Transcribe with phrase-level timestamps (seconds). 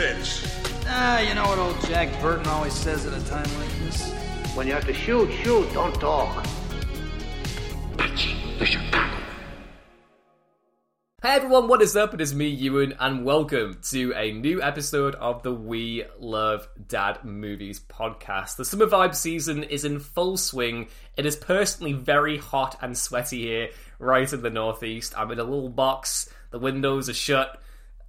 [0.00, 0.48] bitch.
[0.86, 4.10] Ah, you know what old Jack Burton always says at a time like this?
[4.54, 6.46] When you have to shoot, shoot, don't talk.
[11.22, 12.14] Hey everyone, what is up?
[12.14, 17.22] It is me, Ewan, and welcome to a new episode of the We Love Dad
[17.22, 18.56] Movies podcast.
[18.56, 20.88] The summer vibe season is in full swing.
[21.18, 25.12] It is personally very hot and sweaty here, right in the northeast.
[25.14, 26.30] I'm in a little box.
[26.52, 27.60] The windows are shut.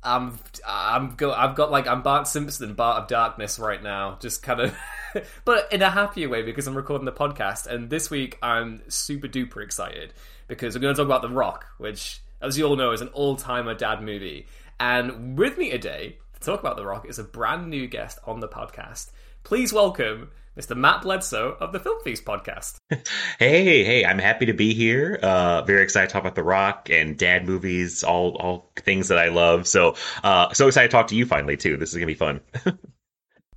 [0.04, 1.32] I'm, I'm go.
[1.32, 4.18] I've got like I'm Bart Simpson, Bart of Darkness, right now.
[4.20, 4.77] Just kind of,
[5.46, 7.68] but in a happier way because I'm recording the podcast.
[7.68, 10.14] And this week I'm super duper excited
[10.48, 13.10] because we're going to talk about The Rock, which as you all know, is an
[13.10, 14.48] all-timer dad movie.
[14.80, 18.40] And with me today to talk about The Rock is a brand new guest on
[18.40, 19.12] the podcast.
[19.44, 20.76] Please welcome Mr.
[20.76, 22.76] Matt Bledsoe of the Film Feast podcast.
[23.40, 25.18] hey, hey, I'm happy to be here.
[25.21, 29.18] Uh, very excited to talk about The Rock and dad movies, all all things that
[29.18, 29.68] I love.
[29.68, 31.77] So, uh, so excited to talk to you finally too.
[31.77, 32.41] This is gonna be fun.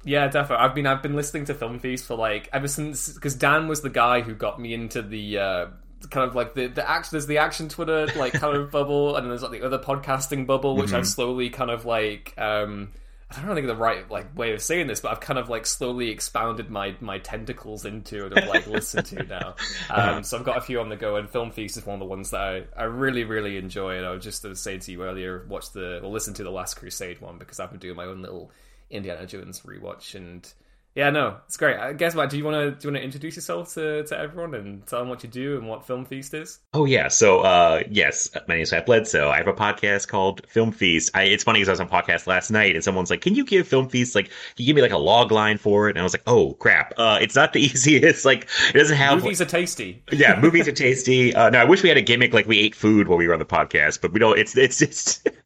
[0.04, 0.64] Yeah, definitely.
[0.66, 3.80] I've been I've been listening to Film Feast for like ever since because Dan was
[3.80, 5.66] the guy who got me into the uh,
[6.10, 7.10] kind of like the the action.
[7.12, 10.46] There's the action Twitter like kind of bubble, and then there's like the other podcasting
[10.46, 12.34] bubble, which I've slowly kind of like.
[12.36, 12.92] um
[13.30, 15.48] I don't know think the right like way of saying this, but I've kind of
[15.48, 19.54] like slowly expounded my my tentacles into and like listened to now.
[19.90, 22.00] Um, so I've got a few on the go, and Film Feast is one of
[22.00, 23.96] the ones that I, I really really enjoy.
[23.96, 26.74] And I was just saying to you earlier, watch the or listen to the Last
[26.74, 28.50] Crusade one because I've been doing my own little
[28.90, 30.52] Indiana Jones rewatch, and
[30.94, 31.76] yeah, no, it's great.
[31.76, 34.16] I guess, what do you want to do you want to introduce yourself to, to
[34.16, 36.60] everyone and tell them what you do and what Film Feast is?
[36.72, 39.28] Oh yeah, so uh, yes, my name is Matt Bledsoe.
[39.28, 41.10] I have a podcast called Film Feast.
[41.12, 43.34] I, it's funny because I was on a podcast last night and someone's like, "Can
[43.34, 45.92] you give Film Feast like, can you give me like a log line for it?"
[45.92, 48.24] And I was like, "Oh crap, uh, it's not the easiest.
[48.24, 50.00] Like, it doesn't have Movies are tasty.
[50.12, 51.34] yeah, movies are tasty.
[51.34, 53.32] Uh, no, I wish we had a gimmick like we ate food while we were
[53.32, 54.38] on the podcast, but we don't.
[54.38, 55.28] It's it's just.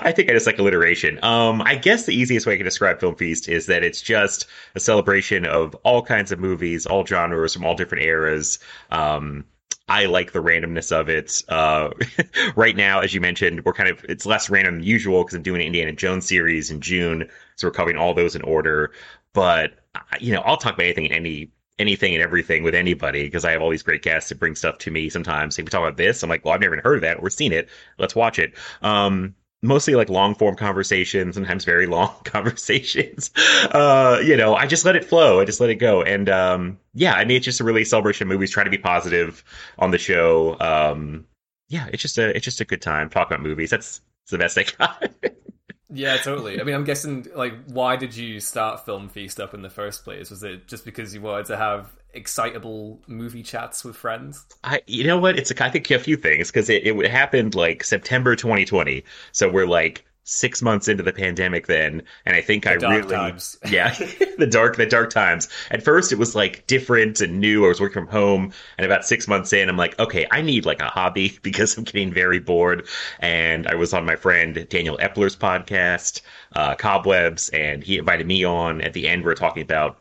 [0.00, 1.22] I think I just like alliteration.
[1.22, 4.46] Um, I guess the easiest way I can describe Film Feast is that it's just
[4.74, 8.58] a celebration of all kinds of movies, all genres from all different eras.
[8.90, 9.44] Um,
[9.86, 11.42] I like the randomness of it.
[11.46, 11.90] Uh,
[12.56, 15.42] right now, as you mentioned, we're kind of it's less random than usual because I'm
[15.42, 18.92] doing an Indiana Jones series in June, so we're covering all those in order.
[19.34, 19.72] But
[20.20, 23.50] you know, I'll talk about anything and any anything and everything with anybody because I
[23.50, 25.10] have all these great guests that bring stuff to me.
[25.10, 27.28] Sometimes we talk about this, I'm like, well, I've never even heard of that or
[27.28, 27.68] seen it.
[27.98, 28.54] Let's watch it.
[28.80, 33.30] Um, mostly like long form conversations, sometimes very long conversations.
[33.70, 35.40] Uh, you know, I just let it flow.
[35.40, 36.02] I just let it go.
[36.02, 38.50] And um, yeah, I mean, it's just a really celebration of movies.
[38.50, 39.44] Try to be positive
[39.78, 40.56] on the show.
[40.60, 41.26] Um,
[41.68, 43.10] yeah, it's just a it's just a good time.
[43.10, 43.70] Talk about movies.
[43.70, 45.10] That's, that's the best I got.
[45.90, 46.60] Yeah, totally.
[46.60, 50.04] I mean, I'm guessing like, why did you start Film Feast up in the first
[50.04, 50.30] place?
[50.30, 54.44] Was it just because you wanted to have excitable movie chats with friends?
[54.64, 55.38] I, you know what?
[55.38, 59.02] It's a, I think a few things because it, it happened like September 2020.
[59.32, 62.02] So we're like six months into the pandemic then.
[62.26, 63.56] And I think I dark really, times.
[63.70, 63.94] yeah,
[64.36, 65.48] the dark, the dark times.
[65.70, 67.64] At first it was like different and new.
[67.64, 70.66] I was working from home and about six months in, I'm like, okay, I need
[70.66, 72.86] like a hobby because I'm getting very bored.
[73.20, 76.20] And I was on my friend Daniel Epler's podcast,
[76.54, 78.82] uh, Cobwebs, and he invited me on.
[78.82, 79.98] At the end, we are talking about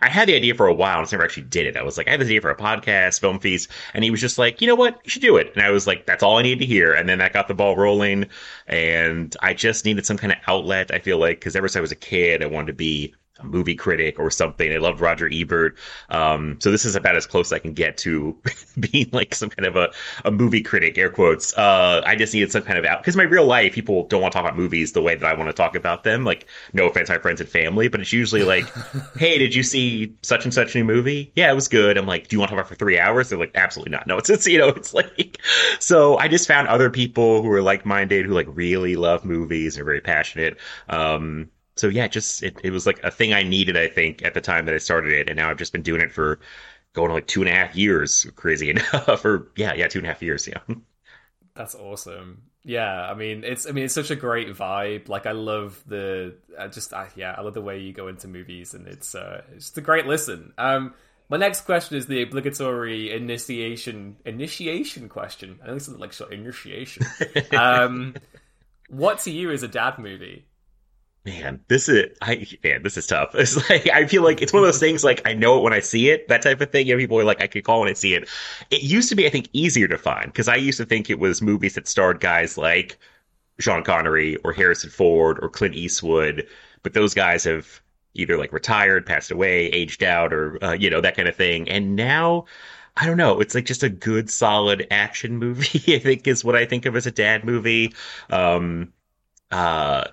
[0.00, 1.76] I had the idea for a while and just never actually did it.
[1.76, 4.20] I was like, I have this idea for a podcast, Film Feast, and he was
[4.20, 5.52] just like, you know what, you should do it.
[5.54, 6.92] And I was like, that's all I need to hear.
[6.92, 8.26] And then that got the ball rolling,
[8.66, 10.90] and I just needed some kind of outlet.
[10.92, 13.74] I feel like because ever since I was a kid, I wanted to be movie
[13.74, 14.72] critic or something.
[14.72, 15.76] I loved Roger Ebert.
[16.10, 18.36] Um, so this is about as close as I can get to
[18.80, 19.92] being like some kind of a,
[20.24, 21.56] a movie critic, air quotes.
[21.56, 24.32] Uh, I just needed some kind of out because my real life, people don't want
[24.32, 26.24] to talk about movies the way that I want to talk about them.
[26.24, 28.64] Like, no offense, my friends and family, but it's usually like,
[29.18, 31.32] hey, did you see such and such new movie?
[31.36, 31.96] Yeah, it was good.
[31.96, 33.28] I'm like, do you want to talk about it for three hours?
[33.28, 34.06] They're like, absolutely not.
[34.06, 35.38] No, it's, it's, you know, it's like,
[35.78, 39.76] so I just found other people who are like minded, who like really love movies
[39.76, 40.58] and are very passionate.
[40.88, 44.34] Um, so yeah, just it, it was like a thing I needed, I think, at
[44.34, 46.40] the time that I started it, and now I've just been doing it for
[46.92, 48.26] going on like two and a half years.
[48.36, 50.46] Crazy enough, or yeah, yeah, two and a half years.
[50.48, 50.60] Yeah,
[51.54, 52.42] That's awesome.
[52.64, 55.08] Yeah, I mean, it's I mean, it's such a great vibe.
[55.08, 58.28] Like, I love the, I just, I, yeah, I love the way you go into
[58.28, 60.52] movies, and it's, uh, it's just a great listen.
[60.58, 60.94] Um,
[61.28, 65.58] my next question is the obligatory initiation initiation question.
[65.62, 67.04] I think it's like short initiation.
[67.56, 68.14] um,
[68.88, 70.47] what to you is a dad movie?
[71.24, 73.30] Man, this is I man, this is tough.
[73.34, 75.72] It's like I feel like it's one of those things like I know it when
[75.72, 76.86] I see it, that type of thing.
[76.86, 78.28] You know, people are like, I could call when I see it.
[78.70, 81.18] It used to be, I think, easier to find because I used to think it
[81.18, 82.98] was movies that starred guys like
[83.58, 86.46] Sean Connery or Harrison Ford or Clint Eastwood,
[86.82, 87.80] but those guys have
[88.14, 91.68] either like retired, passed away, aged out, or uh, you know that kind of thing.
[91.68, 92.46] And now.
[93.00, 93.40] I don't know.
[93.40, 95.94] It's like just a good, solid action movie.
[95.94, 97.94] I think is what I think of as a dad movie.
[98.28, 98.92] Um,
[99.52, 100.06] uh,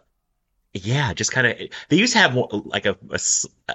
[0.75, 1.57] yeah, just kind of
[1.87, 3.19] they used to have like a, a,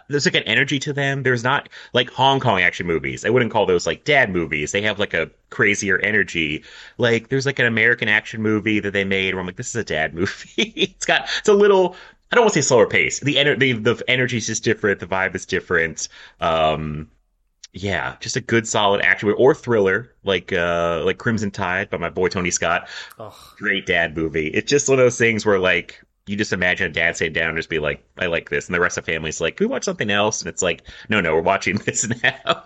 [0.08, 1.23] there's like an energy to them.
[1.23, 3.25] There's not like Hong Kong action movies.
[3.25, 4.73] I wouldn't call those like dad movies.
[4.73, 6.62] They have like a crazier energy.
[6.99, 9.76] Like there's like an American action movie that they made where I'm like, this is
[9.76, 10.62] a dad movie.
[10.76, 11.97] it's got it's a little
[12.31, 13.19] I don't want to say slower pace.
[13.20, 15.00] The ener- the the energy is just different.
[15.00, 16.08] The vibe is different.
[16.38, 17.11] Um,
[17.73, 21.97] yeah, just a good solid action movie or thriller like uh like Crimson Tide by
[21.97, 22.91] my boy Tony Scott.
[23.19, 23.35] Oh.
[23.56, 24.49] Great dad movie.
[24.49, 27.48] It's just one of those things where like you just imagine a dad sitting down
[27.48, 28.68] and just be like, I like this.
[28.68, 30.40] And the rest of the family's like, Can we watch something else?
[30.40, 32.64] And it's like, no, no, we're watching this now.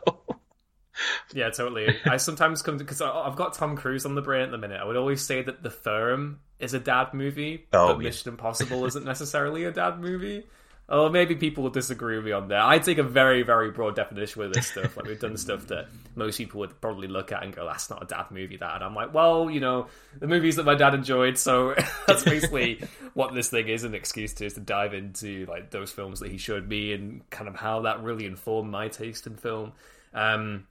[1.32, 1.96] yeah, totally.
[2.04, 4.78] I sometimes come because I've got Tom Cruise on the brain at the minute.
[4.78, 8.08] I would always say that The Firm is a dad movie, oh, but yeah.
[8.08, 10.44] Mission Impossible isn't necessarily a dad movie.
[10.86, 12.62] Oh, maybe people will disagree with me on that.
[12.62, 14.96] I take a very, very broad definition with this stuff.
[14.96, 18.02] Like we've done stuff that most people would probably look at and go, "That's not
[18.02, 19.86] a dad movie." That, and I'm like, well, you know,
[20.18, 21.38] the movies that my dad enjoyed.
[21.38, 21.74] So
[22.06, 22.82] that's basically
[23.14, 26.30] what this thing is an excuse to is to dive into like those films that
[26.30, 29.72] he showed me and kind of how that really informed my taste in film.
[30.12, 30.66] Um,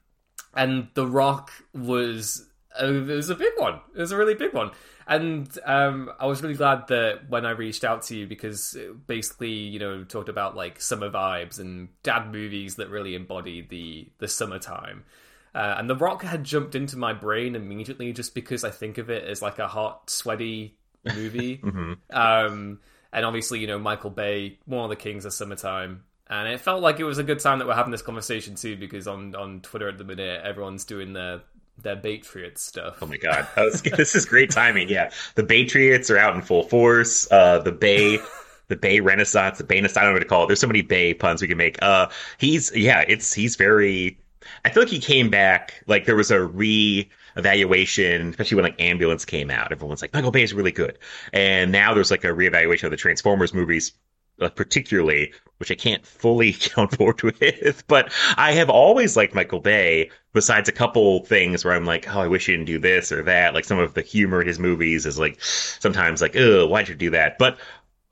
[0.55, 2.45] and The Rock was
[2.79, 3.79] uh, it was a big one.
[3.95, 4.71] It was a really big one.
[5.07, 8.77] And um, I was really glad that when I reached out to you because
[9.07, 14.07] basically, you know, talked about like summer vibes and dad movies that really embody the
[14.19, 15.03] the summertime.
[15.55, 19.09] Uh, and The Rock had jumped into my brain immediately just because I think of
[19.09, 21.57] it as like a hot, sweaty movie.
[21.63, 21.93] mm-hmm.
[22.09, 22.79] um,
[23.11, 26.03] and obviously, you know, Michael Bay, one of the kings of summertime.
[26.27, 28.75] And it felt like it was a good time that we're having this conversation too,
[28.77, 31.41] because on, on Twitter at the minute, everyone's doing their
[31.77, 32.97] their Patriots stuff.
[33.01, 34.89] Oh my god, was, this is great timing.
[34.89, 37.29] Yeah, the Patriots are out in full force.
[37.31, 38.19] Uh, the Bay,
[38.67, 39.79] the Bay Renaissance, the Bay.
[39.79, 40.47] I don't know what to call it.
[40.47, 41.81] There's so many Bay puns we can make.
[41.81, 44.17] Uh, he's yeah, it's he's very.
[44.65, 48.81] I feel like he came back like there was a re evaluation, especially when like
[48.81, 49.71] Ambulance came out.
[49.71, 50.99] Everyone's like Michael Bay is really good,
[51.31, 53.93] and now there's like a reevaluation of the Transformers movies
[54.55, 57.83] particularly, which I can't fully on board with.
[57.87, 62.19] But I have always liked Michael Bay, besides a couple things where I'm like, oh,
[62.19, 63.53] I wish he didn't do this or that.
[63.53, 66.95] Like some of the humor in his movies is like sometimes like, oh, why'd you
[66.95, 67.37] do that?
[67.37, 67.57] But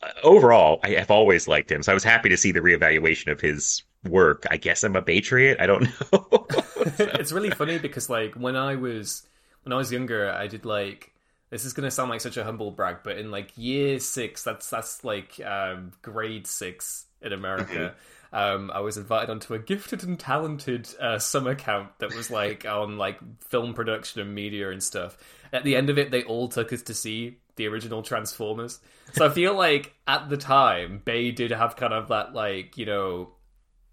[0.01, 1.83] uh, overall, I have always liked him.
[1.83, 4.45] So I was happy to see the reevaluation of his work.
[4.49, 5.57] I guess I'm a patriot.
[5.59, 5.83] I don't
[6.13, 6.47] know.
[6.99, 9.27] it's really funny because like when I was
[9.63, 11.10] when I was younger, I did like
[11.51, 14.69] this is gonna sound like such a humble brag, but in like year six, that's
[14.69, 17.93] that's like um, grade six in America.
[18.33, 22.65] Um, I was invited onto a gifted and talented uh, summer camp that was like
[22.69, 25.17] on like film production and media and stuff.
[25.51, 28.79] At the end of it, they all took us to see the original Transformers.
[29.11, 32.85] So I feel like at the time, Bay did have kind of that like you
[32.85, 33.33] know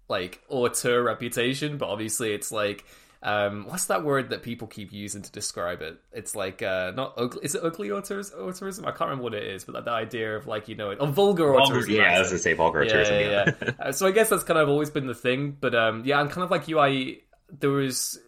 [0.07, 2.85] like auteur reputation, but obviously it's like
[3.21, 5.99] um what's that word that people keep using to describe it?
[6.13, 9.65] It's like uh not ugly is it ugly auteurism i can't remember what it is
[9.65, 12.29] but like the idea of like you know oh vulgar vulgar, auteurism yeah i was
[12.29, 13.71] gonna say vulgar yeah, auteurism yeah, yeah.
[13.87, 16.29] uh, so i guess that's kind of always been the thing but um yeah i'm
[16.29, 17.17] kind of like you i
[17.59, 18.19] there was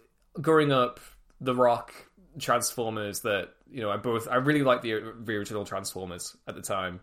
[0.41, 0.99] growing up
[1.39, 1.93] the rock
[2.39, 6.61] transformers that you know i both i really like the, the original transformers at the
[6.61, 6.99] time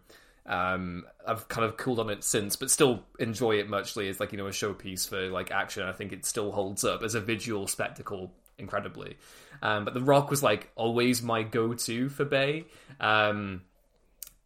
[0.46, 4.32] um, I've kind of cooled on it since, but still enjoy it muchly as like
[4.32, 5.82] you know a showpiece for like action.
[5.82, 9.16] I think it still holds up as a visual spectacle incredibly.
[9.62, 12.64] Um, but The Rock was like always my go-to for Bay,
[13.00, 13.62] um,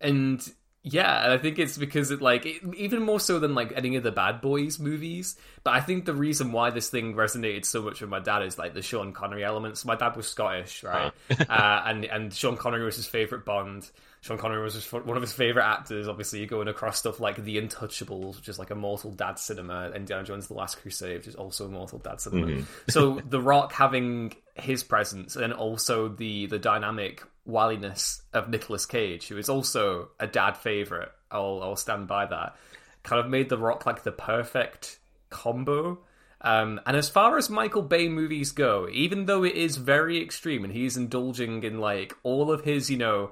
[0.00, 0.46] and
[0.84, 4.02] yeah, I think it's because it like it, even more so than like any of
[4.02, 5.36] the Bad Boys movies.
[5.62, 8.58] But I think the reason why this thing resonated so much with my dad is
[8.58, 9.84] like the Sean Connery elements.
[9.84, 11.12] My dad was Scottish, right?
[11.48, 13.88] uh, and and Sean Connery was his favorite Bond.
[14.22, 16.06] Sean Connery was just one of his favorite actors.
[16.06, 19.96] Obviously, you're going across stuff like The Untouchables, which is like immortal dad cinema, and
[19.96, 22.46] Indiana Jones: The Last Crusade, which is also immortal dad cinema.
[22.46, 22.62] Mm-hmm.
[22.88, 29.26] so The Rock having his presence, and also the the dynamic wiliness of Nicolas Cage,
[29.26, 31.10] who is also a dad favorite.
[31.28, 32.56] I'll I'll stand by that.
[33.02, 35.00] Kind of made The Rock like the perfect
[35.30, 35.98] combo.
[36.42, 40.62] Um, and as far as Michael Bay movies go, even though it is very extreme
[40.62, 43.30] and he's indulging in like all of his, you know,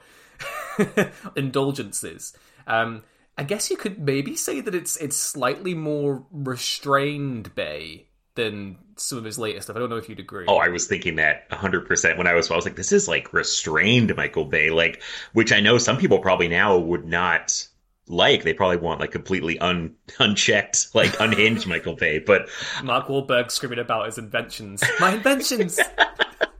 [1.36, 3.02] indulgences, um,
[3.38, 9.18] I guess you could maybe say that it's it's slightly more restrained Bay than some
[9.18, 9.76] of his latest stuff.
[9.76, 10.44] I don't know if you'd agree.
[10.46, 13.32] Oh, I was thinking that 100% when I was I was like this is like
[13.32, 17.66] restrained Michael Bay like which I know some people probably now would not
[18.06, 18.42] like.
[18.42, 22.48] They probably want like completely un unchecked like unhinged Michael Bay, but
[22.84, 24.82] Mark Wahlberg screaming about his inventions.
[25.00, 25.80] My inventions.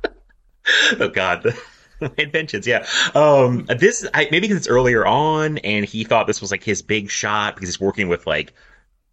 [0.99, 1.55] oh god.
[2.19, 6.51] inventions yeah um this I, maybe because it's earlier on and he thought this was
[6.51, 8.53] like his big shot because he's working with like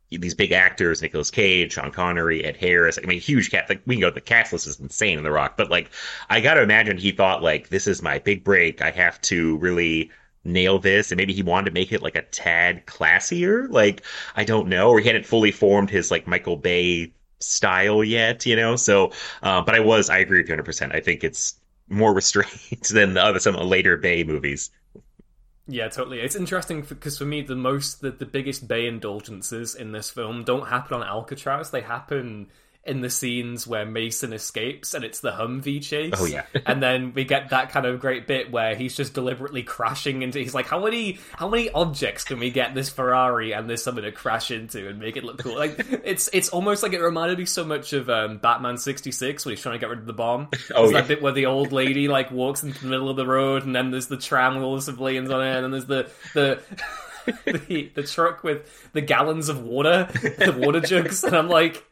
[0.10, 2.98] these big actors, Nicolas Cage, Sean Connery, Ed Harris.
[3.01, 3.67] I mean, huge cat.
[3.70, 4.10] Like we can go.
[4.10, 5.89] The cast list is insane in The Rock, but like
[6.29, 8.82] I got to imagine he thought like this is my big break.
[8.82, 10.12] I have to really
[10.44, 13.70] nail this, and maybe he wanted to make it like a tad classier.
[13.70, 14.03] Like
[14.36, 18.56] I don't know, or he hadn't fully formed his like Michael Bay style yet, you
[18.56, 18.75] know.
[18.77, 19.12] So,
[19.44, 20.63] uh, but I was, I agree with you 100.
[20.63, 21.56] percent I think it's
[21.89, 24.70] more restrained than the other some later Bay movies.
[25.67, 26.22] Yeah, totally.
[26.22, 30.46] It's interesting because for me, the most, the, the biggest Bay indulgences in this film
[30.46, 31.72] don't happen on Alcatraz.
[31.72, 32.48] They happen
[32.88, 36.13] in the scenes where Mason escapes and it's the Humvee chase.
[36.17, 36.46] Oh yeah.
[36.65, 40.39] and then we get that kind of great bit where he's just deliberately crashing into
[40.39, 44.03] he's like, How many how many objects can we get this Ferrari and this something
[44.03, 45.58] to crash into and make it look cool?
[45.58, 49.46] Like it's it's almost like it reminded me so much of um, Batman sixty six
[49.46, 50.50] when he's trying to get rid of the bomb.
[50.75, 51.01] Oh there's yeah.
[51.01, 53.75] that bit where the old lady like walks into the middle of the road and
[53.75, 56.62] then there's the tram with all the civilians on it and then there's the the
[57.46, 61.84] the, the truck with the gallons of water, the water jugs, and I'm like,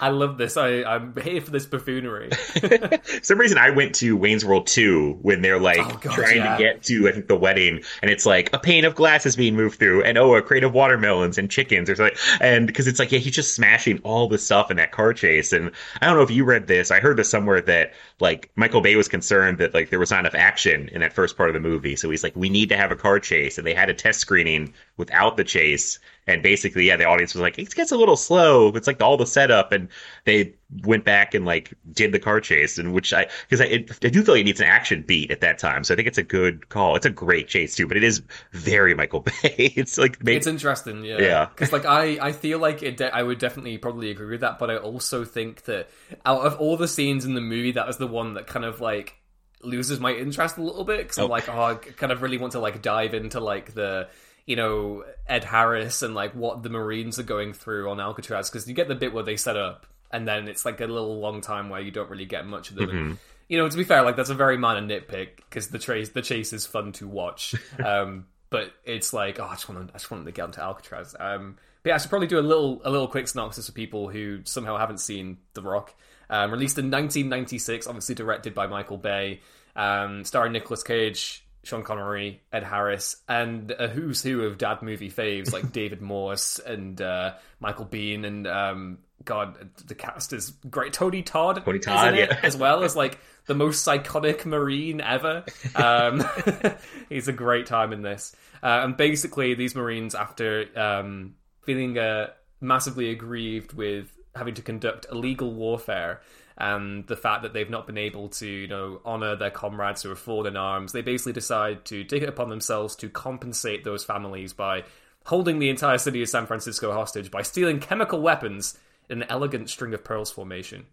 [0.00, 0.56] I love this.
[0.56, 2.30] I, I'm here for this buffoonery.
[3.22, 6.56] Some reason I went to Wayne's World 2 when they're like Oh, God, trying yeah.
[6.56, 9.36] to get to I think the wedding and it's like a pane of glass is
[9.36, 12.86] being moved through and oh a crate of watermelons and chickens or something and because
[12.86, 16.06] it's like yeah he's just smashing all the stuff in that car chase and I
[16.06, 19.08] don't know if you read this I heard this somewhere that like Michael Bay was
[19.08, 21.96] concerned that like there was not enough action in that first part of the movie
[21.96, 24.20] so he's like we need to have a car chase and they had a test
[24.20, 28.16] screening without the chase and basically yeah the audience was like it gets a little
[28.16, 29.88] slow it's like all the setup and
[30.24, 33.98] they went back and like did the car chase and which i because I, it,
[34.04, 36.06] I do feel like it needs an action beat at that time so i think
[36.06, 38.22] it's a good call it's a great chase too but it is
[38.52, 41.18] very michael bay it's like maybe, It's interesting, yeah.
[41.18, 41.46] Yeah.
[41.46, 42.98] Because like I, I feel like it.
[42.98, 45.88] De- I would definitely probably agree with that, but I also think that
[46.24, 48.80] out of all the scenes in the movie, that was the one that kind of
[48.80, 49.16] like
[49.62, 51.28] loses my interest a little bit because I'm Oh.
[51.28, 54.08] like, oh, I kind of really want to like dive into like the.
[54.50, 58.68] You know Ed Harris and like what the Marines are going through on Alcatraz because
[58.68, 61.40] you get the bit where they set up and then it's like a little long
[61.40, 62.90] time where you don't really get much of them.
[62.90, 66.08] And, you know, to be fair, like that's a very minor nitpick because the chase
[66.08, 67.54] the chase is fun to watch.
[67.84, 70.60] Um, but it's like, oh, I just want to, I just want to get onto
[70.60, 71.14] Alcatraz.
[71.18, 74.08] Um, but yeah, I should probably do a little, a little quick synopsis for people
[74.08, 75.94] who somehow haven't seen The Rock.
[76.28, 79.40] Um, released in 1996, obviously directed by Michael Bay,
[79.76, 85.10] um, starring Nicolas Cage, Sean Connery, Ed Harris, and a who's who of dad movie
[85.10, 90.92] faves like David Morse and uh, Michael Biehn and um, God, the cast is great.
[90.92, 92.38] Tony Todd, Tony Todd, yeah.
[92.42, 95.44] as well as like the most psychotic marine ever.
[95.74, 96.24] Um,
[97.08, 98.34] he's a great time in this.
[98.62, 102.28] Uh, and basically, these marines, after um, feeling uh,
[102.60, 106.20] massively aggrieved with having to conduct illegal warfare
[106.60, 110.10] and the fact that they've not been able to, you know, honor their comrades who
[110.10, 114.04] have fallen in arms, they basically decide to take it upon themselves to compensate those
[114.04, 114.84] families by
[115.24, 119.70] holding the entire city of San Francisco hostage by stealing chemical weapons in an elegant
[119.70, 120.84] string of pearls formation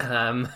[0.00, 0.48] um,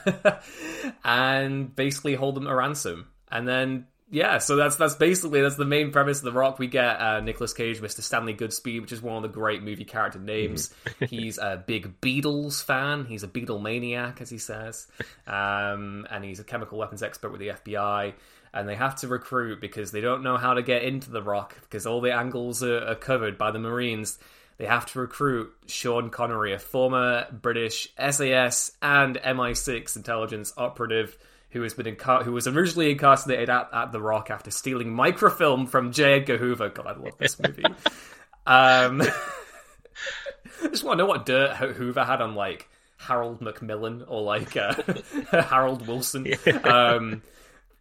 [1.04, 3.08] and basically hold them a ransom.
[3.30, 6.58] And then yeah, so that's that's basically that's the main premise of the Rock.
[6.58, 8.00] We get uh, Nicolas Cage, Mr.
[8.00, 10.72] Stanley Goodspeed, which is one of the great movie character names.
[11.08, 13.06] he's a big Beatles fan.
[13.06, 14.86] He's a Beatle maniac, as he says,
[15.26, 18.14] um, and he's a chemical weapons expert with the FBI.
[18.52, 21.56] And they have to recruit because they don't know how to get into the Rock
[21.62, 24.16] because all the angles are, are covered by the Marines
[24.56, 31.18] they have to recruit Sean Connery, a former British SAS and MI6 intelligence operative
[31.54, 35.66] who has been incar- who was originally incarcerated at, at the Rock after stealing microfilm
[35.66, 36.14] from J.
[36.14, 36.68] Edgar Hoover.
[36.68, 37.64] God, I love this movie.
[38.46, 39.00] um,
[40.62, 44.56] I just want to know what dirt Hoover had on like Harold Macmillan or like
[44.56, 44.74] uh,
[45.30, 46.26] Harold Wilson.
[46.64, 47.22] Um,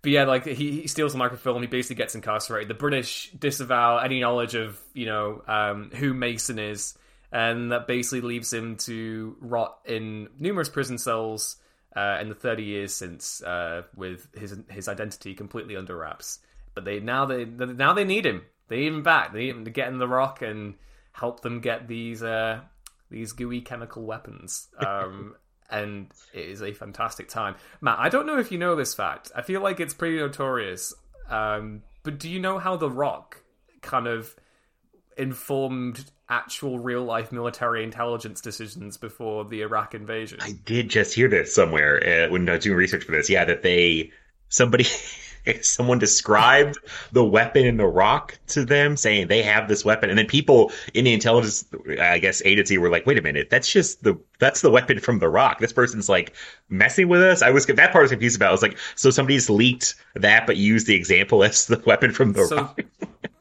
[0.04, 1.60] but yeah, like he, he steals the microfilm.
[1.62, 2.68] He basically gets incarcerated.
[2.68, 6.96] The British disavow any knowledge of you know um, who Mason is,
[7.32, 11.56] and that basically leaves him to rot in numerous prison cells
[11.96, 16.40] uh, in the thirty years since, uh, with his his identity completely under wraps.
[16.74, 18.44] But they now they now they need him.
[18.68, 19.34] They need him back.
[19.34, 20.76] They need him to get in the rock and
[21.12, 22.62] help them get these uh,
[23.10, 24.68] these gooey chemical weapons.
[24.78, 25.36] Um,
[25.70, 27.56] and it is a fantastic time.
[27.82, 29.32] Matt, I don't know if you know this fact.
[29.36, 30.94] I feel like it's pretty notorious.
[31.30, 33.44] Um, but do you know how The Rock
[33.82, 34.36] kind of
[35.18, 40.40] informed actual real life military intelligence decisions before the Iraq invasion?
[40.42, 43.30] I did just hear this somewhere uh, when I was doing research for this.
[43.30, 44.12] Yeah, that they
[44.50, 44.86] somebody
[45.62, 46.78] someone described
[47.12, 50.72] the weapon in the rock to them, saying they have this weapon, and then people
[50.94, 51.66] in the intelligence,
[52.00, 55.20] I guess, agency were like, "Wait a minute, that's just the that's the weapon from
[55.20, 55.60] the rock.
[55.60, 56.34] This person's like
[56.70, 58.50] messing with us." I was that part I was confused about.
[58.50, 62.34] I was like, so somebody's leaked that, but used the example as the weapon from
[62.34, 62.80] the So rock.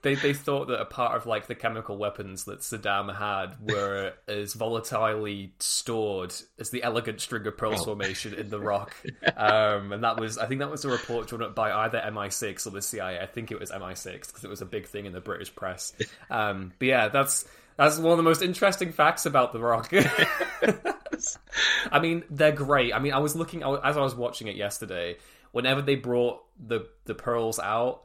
[0.03, 4.13] They they thought that a part of like the chemical weapons that Saddam had were
[4.29, 7.85] as volatilely stored as the elegant string of pearls Oh.
[7.85, 8.95] formation in the rock.
[9.37, 12.67] Um, and that was I think that was a report drawn up by either MI6
[12.67, 13.21] or the CIA.
[13.21, 15.93] I think it was MI6 because it was a big thing in the British press.
[16.31, 17.45] Um, but yeah, that's
[17.77, 19.91] that's one of the most interesting facts about the rock.
[21.91, 22.95] I mean, they're great.
[22.95, 25.17] I mean, I was looking as I was watching it yesterday.
[25.53, 28.03] Whenever they brought the the pearls out,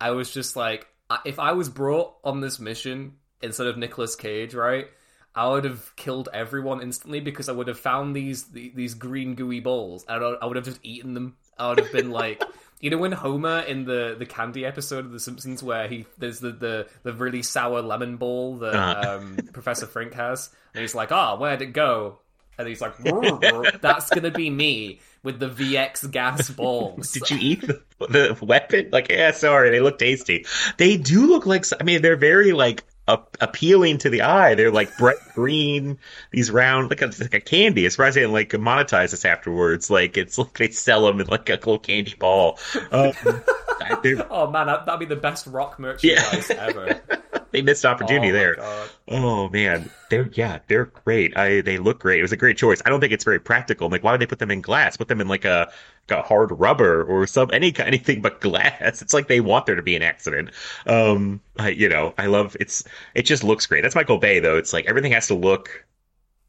[0.00, 0.86] I was just like,
[1.24, 4.86] if I was brought on this mission instead of Nicolas Cage, right?
[5.34, 9.60] I would have killed everyone instantly because I would have found these these green gooey
[9.60, 11.36] balls and I I would have just eaten them.
[11.58, 12.42] I would have been like,
[12.80, 16.40] you know, when Homer in the the candy episode of The Simpsons where he there's
[16.40, 19.18] the the, the really sour lemon ball that Uh-huh.
[19.18, 22.18] um, Professor Frink has, and he's like, ah, where'd it go?
[22.60, 22.96] And he's like,
[23.80, 27.12] that's gonna be me with the VX gas balls.
[27.12, 28.90] Did you eat the, the weapon?
[28.92, 30.46] Like, yeah, sorry, they look tasty.
[30.76, 31.64] They do look like.
[31.78, 34.54] I mean, they're very like appealing to the eye.
[34.54, 35.98] They're like bright green,
[36.30, 37.86] these round like a, like a candy.
[37.86, 41.20] As far as they didn't like monetize this afterwards, like it's like they sell them
[41.20, 42.58] in like a little candy ball.
[42.90, 43.12] Um,
[44.30, 47.00] Oh man, that, that'd be the best rock merchandise ever.
[47.52, 48.56] They missed opportunity Oh there.
[48.56, 48.92] God.
[49.08, 51.36] Oh man, they're yeah, they're great.
[51.36, 52.18] I they look great.
[52.20, 52.80] It was a great choice.
[52.86, 53.86] I don't think it's very practical.
[53.86, 54.96] I'm like, why would they put them in glass?
[54.96, 55.70] Put them in like a
[56.08, 59.02] like a hard rubber or some any anything but glass.
[59.02, 60.50] It's like they want there to be an accident.
[60.86, 62.84] Um, I, you know, I love it's.
[63.14, 63.82] It just looks great.
[63.82, 64.56] That's Michael Bay though.
[64.56, 65.86] It's like everything has to look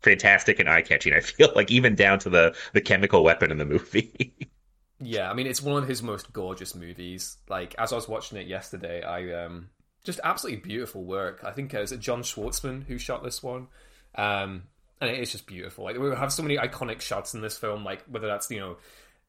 [0.04, 1.14] fantastic and eye catching.
[1.14, 4.34] I feel like even down to the the chemical weapon in the movie.
[5.00, 7.38] Yeah, I mean it's one of his most gorgeous movies.
[7.50, 9.70] Like as I was watching it yesterday, I um
[10.04, 11.44] just absolutely beautiful work.
[11.44, 13.68] I think uh, is it John Schwartzman who shot this one,
[14.16, 14.64] um,
[15.00, 15.84] and it is just beautiful.
[15.84, 18.78] Like we have so many iconic shots in this film, like whether that's you know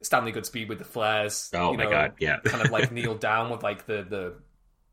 [0.02, 1.50] Stanley Goodspeed with the flares.
[1.54, 2.38] Oh you my God, yeah.
[2.44, 4.34] kind of like kneel down with like the the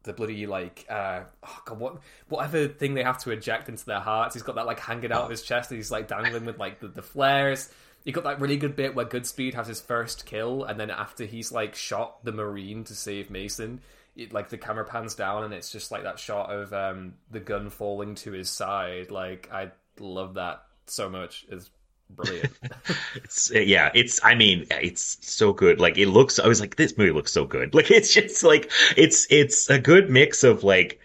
[0.03, 1.97] the bloody like uh oh god what
[2.29, 4.35] whatever thing they have to eject into their hearts.
[4.35, 6.79] He's got that like hanging out of his chest, and he's like dangling with like
[6.79, 7.69] the, the flares.
[8.05, 11.25] You got that really good bit where Goodspeed has his first kill, and then after
[11.25, 13.81] he's like shot the marine to save Mason,
[14.19, 17.39] it, like the camera pans down, and it's just like that shot of um the
[17.39, 19.11] gun falling to his side.
[19.11, 21.45] Like I love that so much.
[21.49, 21.69] It's
[22.09, 22.51] brilliant.
[23.15, 25.79] It's yeah, it's I mean, it's so good.
[25.79, 27.73] Like it looks I was like this movie looks so good.
[27.79, 30.99] Like it's just like it's it's a good mix of like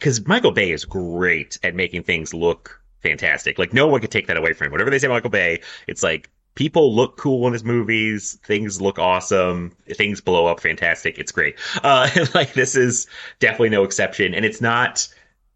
[0.00, 3.58] cuz Michael Bay is great at making things look fantastic.
[3.58, 4.72] Like no one could take that away from him.
[4.72, 8.98] Whatever they say Michael Bay, it's like people look cool in his movies, things look
[8.98, 11.16] awesome, things blow up fantastic.
[11.16, 11.54] It's great.
[11.84, 13.06] Uh like this is
[13.38, 15.06] definitely no exception and it's not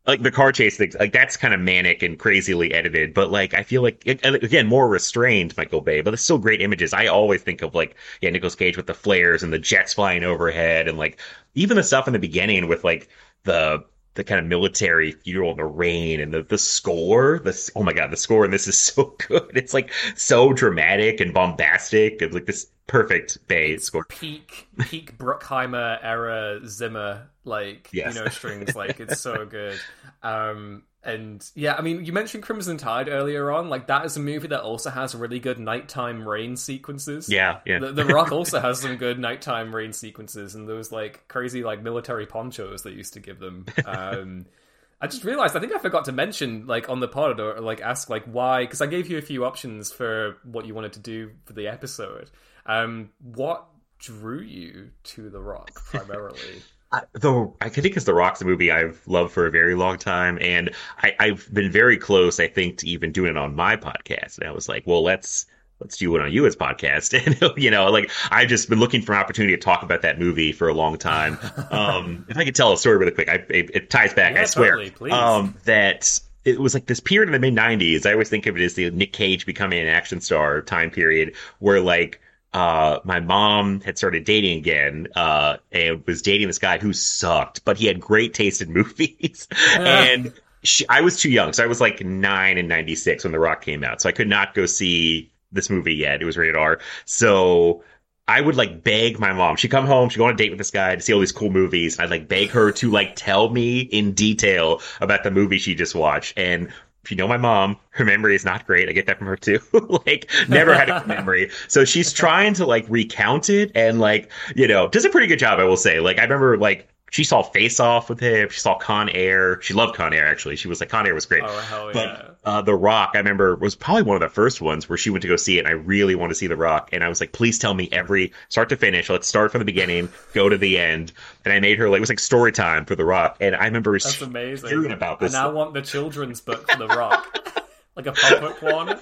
[0.07, 3.53] like the car chase things, like that's kind of manic and crazily edited, but like
[3.53, 6.93] I feel like again more restrained Michael Bay, but it's still great images.
[6.93, 10.23] I always think of like yeah Nicolas Cage with the flares and the jets flying
[10.23, 11.19] overhead, and like
[11.55, 13.09] even the stuff in the beginning with like
[13.43, 17.39] the the kind of military funeral in the rain and the the score.
[17.39, 19.51] The oh my god, the score in this is so good.
[19.57, 22.21] It's like so dramatic and bombastic.
[22.21, 24.05] It's like this perfect Bay score.
[24.09, 28.15] peak peak Bruckheimer era Zimmer like Yes.
[28.15, 29.79] you know strings like it's so good
[30.23, 34.21] um and yeah I mean you mentioned Crimson Tide earlier on like that is a
[34.21, 37.79] movie that also has really good nighttime rain sequences Yeah, yeah.
[37.81, 41.83] the, the Rock also has some good nighttime rain sequences and those like crazy like
[41.83, 44.47] military ponchos they used to give them um
[45.01, 47.81] I just realized I think I forgot to mention like on the pod or like
[47.81, 51.01] ask like why because I gave you a few options for what you wanted to
[51.01, 52.31] do for the episode.
[52.67, 53.67] Um, what
[54.03, 56.39] drew you to The Rock primarily?
[56.93, 59.97] I- though I think it's The Rock's a movie I've loved for a very long
[59.97, 60.71] time, and
[61.03, 64.39] I, I've been very close, I think, to even doing it on my podcast.
[64.39, 65.47] And I was like, well, let's
[65.81, 67.15] let's do it on you as podcast,
[67.53, 70.19] and you know, like I've just been looking for an opportunity to talk about that
[70.19, 71.39] movie for a long time.
[71.73, 74.43] Um, if I could tell a story really quick, I, it, it ties back, Yeah,
[74.43, 74.77] I swear.
[74.77, 75.11] totally.
[75.11, 78.05] Um, that it was like this period in the mid '90s.
[78.05, 81.35] I always think of it as the Nick Cage becoming an action star time period,
[81.61, 82.21] where like
[82.53, 87.65] uh, my mom had started dating again, uh, and was dating this guy who sucked,
[87.65, 89.49] but he had great taste in movies.
[89.77, 91.53] and she, I was too young.
[91.53, 94.01] So I was like nine in 96 when The Rock came out.
[94.01, 96.23] So I could not go see this movie yet.
[96.23, 96.79] It was rated R.
[97.05, 97.83] So
[98.29, 99.57] I would like beg my mom.
[99.57, 101.33] She'd come home, she'd go on a date with this guy to see all these
[101.33, 101.99] cool movies.
[101.99, 105.95] I'd like beg her to like tell me in detail about the movie she just
[105.95, 106.39] watched.
[106.39, 106.73] And
[107.05, 108.89] if you know my mom, her memory is not great.
[108.89, 109.59] I get that from her too.
[110.07, 111.51] like, never had a good memory.
[111.67, 115.39] So she's trying to like recount it and like, you know, does a pretty good
[115.39, 115.99] job, I will say.
[115.99, 118.49] Like, I remember like she saw Face Off with him.
[118.49, 119.61] She saw Con Air.
[119.61, 120.57] She loved Con Air actually.
[120.57, 121.43] She was like Con Air was great.
[121.45, 122.31] Oh, hell but yeah.
[122.51, 125.21] uh, The Rock, I remember was probably one of the first ones where she went
[125.21, 127.21] to go see it, and I really want to see The Rock, and I was
[127.21, 129.11] like, please tell me every start to finish.
[129.11, 131.13] Let's start from the beginning, go to the end,
[131.45, 133.67] and I made her like it was like story time for The Rock, and I
[133.67, 134.71] remember That's amazing.
[134.71, 135.35] hearing about this.
[135.35, 137.39] And I want the children's book for The Rock.
[137.95, 138.99] like a puppet one.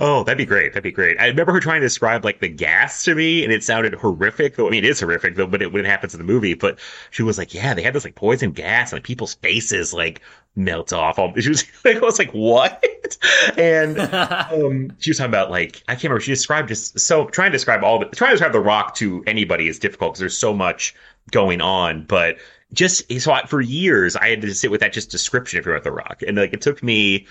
[0.00, 0.72] Oh, that'd be great.
[0.72, 1.20] That'd be great.
[1.20, 4.56] I remember her trying to describe like the gas to me, and it sounded horrific.
[4.56, 6.54] Though I mean, it is horrific though, but it, when it happens in the movie.
[6.54, 6.78] But
[7.10, 10.20] she was like, "Yeah, they had this like poison gas, and like, people's faces like
[10.56, 12.84] melt off." She was like, "I was like, what?"
[13.56, 16.20] And um, she was talking about like I can't remember.
[16.20, 19.22] She described just so trying to describe all the trying to describe the Rock to
[19.26, 20.94] anybody is difficult because there's so much
[21.30, 22.38] going on, but.
[22.74, 25.76] Just so I, for years, I had to sit with that just description if you're
[25.76, 27.26] at the Rock, and like it took me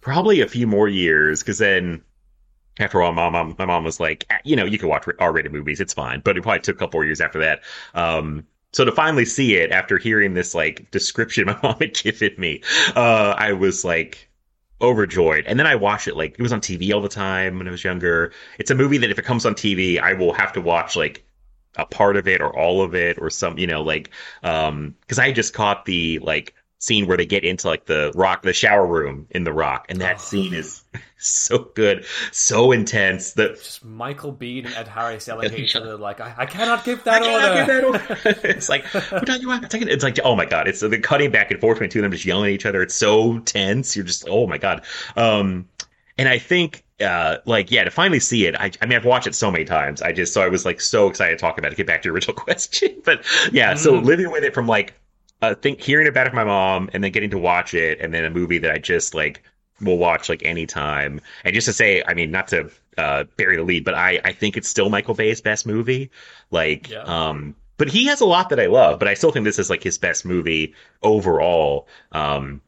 [0.00, 2.02] probably a few more years because then
[2.78, 5.52] after all, my mom, my mom was like, "Ah, you know, you can watch R-rated
[5.52, 6.20] movies, it's fine.
[6.20, 7.62] But it probably took a couple more years after that.
[7.94, 12.34] Um, so to finally see it after hearing this like description my mom had given
[12.38, 12.62] me,
[12.94, 14.28] uh, I was like
[14.80, 15.44] overjoyed.
[15.46, 17.70] And then I watched it like it was on TV all the time when I
[17.70, 18.32] was younger.
[18.58, 21.24] It's a movie that if it comes on TV, I will have to watch like
[21.76, 24.10] a part of it or all of it or some, you know, like,
[24.42, 28.42] um, cause I just caught the like scene where they get into like the rock,
[28.42, 29.86] the shower room in the rock.
[29.88, 30.18] And that Oh.
[30.18, 30.82] scene is
[31.18, 33.32] so good, so intense.
[33.32, 36.84] That Just Michael Biehn and Ed Harris yelling at each other like, I, I cannot
[36.84, 37.54] give that I order.
[37.54, 38.20] give that order.
[38.48, 39.74] it's like, what do you want?
[39.74, 40.68] It's like, oh my god!
[40.68, 42.82] It's the cutting back and forth between two of them, just yelling at each other.
[42.82, 43.96] It's so tense.
[43.96, 44.84] You're just, oh my god.
[45.16, 45.68] Um,
[46.16, 48.54] and I think, uh, like, yeah, to finally see it.
[48.56, 50.02] I, I mean, I've watched it so many times.
[50.02, 51.76] I just, so I was like so excited to talk about it.
[51.76, 53.74] Get back to your original question, but yeah.
[53.74, 54.04] So Mm.
[54.04, 54.94] living with it from like,
[55.42, 58.12] uh, think hearing about it from my mom, and then getting to watch it, and
[58.12, 59.42] then a movie that I just like
[59.80, 61.20] will watch like anytime.
[61.44, 64.32] And just to say, I mean, not to uh, bury the lead, but I I
[64.32, 66.10] think it's still Michael Bay's best movie.
[66.50, 67.02] Like, Yeah.
[67.02, 69.70] um, but he has a lot that I love, but I still think this is
[69.70, 71.86] like his best movie overall.
[72.12, 72.60] Um,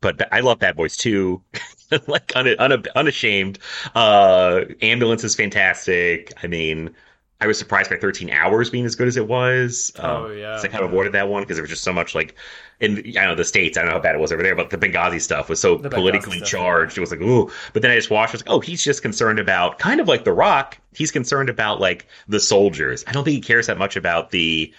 [0.00, 1.42] but I love Bad Boys too,
[2.06, 3.58] like un- un- unashamed.
[3.94, 6.32] Uh, Ambulance is fantastic.
[6.42, 6.94] I mean,
[7.40, 9.92] I was surprised by 13 Hours being as good as it was.
[9.98, 10.54] Um, Oh, yeah.
[10.54, 12.34] 'cause I kind of avoided that one because there was just so much like
[12.80, 13.76] in I know the states.
[13.76, 15.76] I don't know how bad it was over there, but the Benghazi stuff was so
[15.76, 16.96] The politically stuff, charged.
[16.96, 17.50] It was like ooh.
[17.74, 18.30] But then I just watched.
[18.30, 20.78] I was like, oh, he's just concerned about kind of like The Rock.
[20.94, 23.04] He's concerned about like the soldiers.
[23.06, 24.72] I don't think he cares that much about the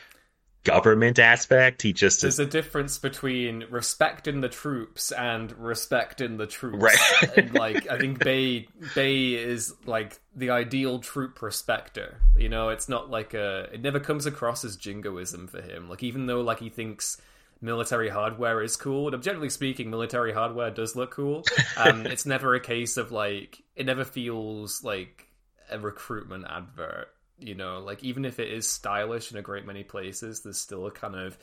[0.67, 1.81] government aspect.
[1.81, 6.83] He just There's is a difference between respecting the troops and respecting the troops.
[6.83, 7.37] Right.
[7.37, 12.19] And, like I think Bay Bay is like the ideal troop respecter.
[12.35, 13.69] You know, it's not like a.
[13.71, 15.89] It never comes across as jingoism for him.
[15.89, 17.19] Like even though like he thinks
[17.61, 21.43] military hardware is cool, and objectively speaking, military hardware does look cool.
[21.77, 25.27] Um, it's never a case of like it never feels like
[25.71, 27.07] a recruitment advert.
[27.39, 30.87] You know, like even if it is stylish in a great many places, there's still
[30.87, 31.37] a kind of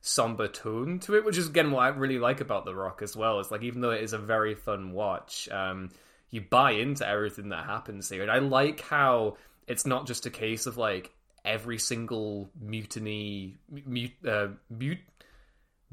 [0.00, 3.16] somber tone to it, which is again what I really like about The Rock as
[3.16, 3.40] well.
[3.40, 5.90] It's like even though it is a very fun watch, um,
[6.30, 9.36] you buy into everything that happens here, and I like how
[9.66, 11.12] it's not just a case of like
[11.44, 14.98] every single mutiny, mut, uh, mut,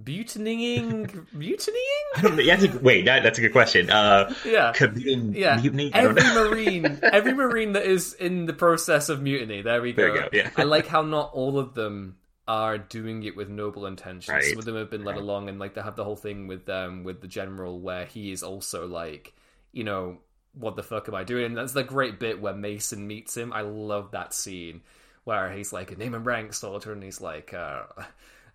[0.05, 2.05] mutinying, mutinying.
[2.15, 2.43] I don't.
[2.43, 3.89] Yeah, that's a, wait, that, that's a good question.
[3.89, 5.59] Uh, Yeah, commuting, yeah.
[5.59, 5.91] mutiny.
[5.93, 9.61] Every marine, every marine that is in the process of mutiny.
[9.61, 10.03] There we go.
[10.03, 10.49] There go, yeah.
[10.55, 14.29] I like how not all of them are doing it with noble intentions.
[14.29, 14.43] Right.
[14.43, 16.67] Some of them have been led along, and like they have the whole thing with
[16.69, 19.33] um with the general where he is also like,
[19.71, 20.19] you know,
[20.53, 21.45] what the fuck am I doing?
[21.45, 23.51] And that's the great bit where Mason meets him.
[23.51, 24.81] I love that scene
[25.23, 27.83] where he's like, a name and rank soldier, and he's like, uh,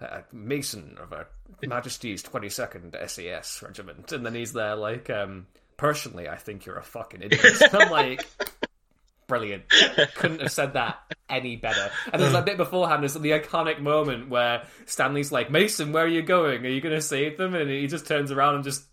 [0.02, 1.28] uh, Mason of Her
[1.66, 4.12] Majesty's 22nd SAS Regiment.
[4.12, 7.62] And then he's there like, um, personally, I think you're a fucking idiot.
[7.72, 8.26] I'm like,
[9.26, 9.64] brilliant.
[10.14, 11.90] Couldn't have said that any better.
[12.12, 16.08] And there's that bit beforehand, there's the iconic moment where Stanley's like, Mason, where are
[16.08, 16.64] you going?
[16.64, 17.54] Are you going to save them?
[17.54, 18.84] And he just turns around and just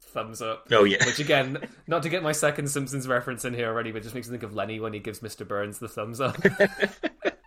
[0.00, 0.66] thumbs up.
[0.70, 1.04] Oh, yeah.
[1.06, 4.28] Which again, not to get my second Simpsons reference in here already, but just makes
[4.28, 5.46] me think of Lenny when he gives Mr.
[5.46, 6.36] Burns the thumbs up.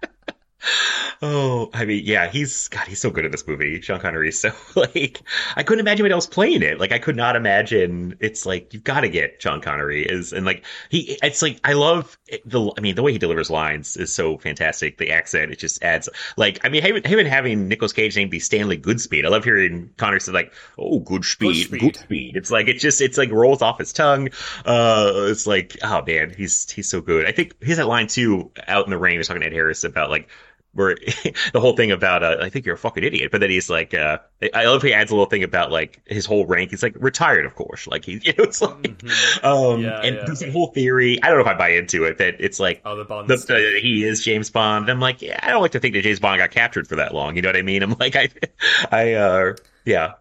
[1.24, 3.80] Oh, I mean, yeah, he's God, he's so good in this movie.
[3.82, 5.21] Sean Connery is so like
[5.56, 6.80] I couldn't imagine anybody else playing it.
[6.80, 8.17] Like I could not imagine.
[8.19, 11.19] It's like you've got to get Sean Connery is and like he.
[11.21, 12.74] It's like I love the.
[12.76, 14.97] I mean, the way he delivers lines is so fantastic.
[14.97, 18.80] The accent it just adds like I mean, him having Nicolas Cage named be Stanley
[18.80, 19.24] Goodspeed.
[19.24, 21.80] I love hearing Connery say like, "Oh, good speed, Goodspeed.
[21.80, 24.30] good speed." It's like it just it's like rolls off his tongue.
[24.65, 27.28] Uh, it's like oh man, he's he's so good.
[27.28, 29.12] I think he's that line too out in the rain.
[29.12, 30.28] He was talking to Ed Harris about like
[30.74, 30.96] where
[31.54, 33.94] the whole thing about uh, I think you're a fucking idiot, but then he's like,
[33.94, 34.20] uh,
[34.54, 36.72] I love he adds a little thing about like his whole rank.
[36.72, 37.88] He's like retired, of course.
[37.88, 39.44] Like he, you know, it's like, Mhm.
[39.44, 40.24] um, Yeah, and yeah.
[40.26, 41.22] there's a whole theory.
[41.22, 43.30] I don't know if I buy into it that it's like Oh, the Bond.
[43.30, 44.90] the, the, he is James Bond.
[44.90, 47.14] I'm like, yeah, I don't like to think that James Bond got captured for that
[47.14, 47.36] long.
[47.36, 47.84] You know what I mean?
[47.84, 48.30] I'm like, I,
[48.92, 49.56] I, uh,
[49.86, 50.14] yeah,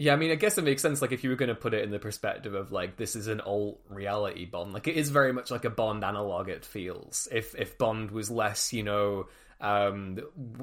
[0.00, 1.02] Yeah, I mean, I guess it makes sense.
[1.02, 3.26] Like, if you were going to put it in the perspective of like this is
[3.26, 6.48] an alt reality Bond, like it is very much like a Bond analog.
[6.48, 9.26] It feels if if Bond was less, you know,
[9.60, 10.18] um,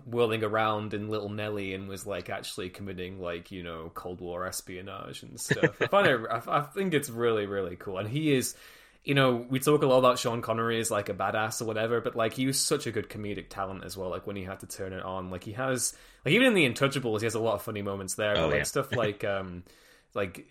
[0.05, 4.47] whirling around in Little Nellie and was like actually committing like you know Cold War
[4.47, 5.81] espionage and stuff.
[5.81, 6.21] I find it.
[6.31, 8.55] I, I think it's really really cool, and he is.
[9.05, 12.01] You know, we talk a lot about Sean Connery as like a badass or whatever,
[12.01, 14.09] but like he was such a good comedic talent as well.
[14.09, 15.93] Like when he had to turn it on, like he has,
[16.25, 18.35] like even in the Untouchables, he has a lot of funny moments there.
[18.37, 18.63] Oh, like yeah.
[18.63, 19.63] stuff like, um,
[20.15, 20.47] like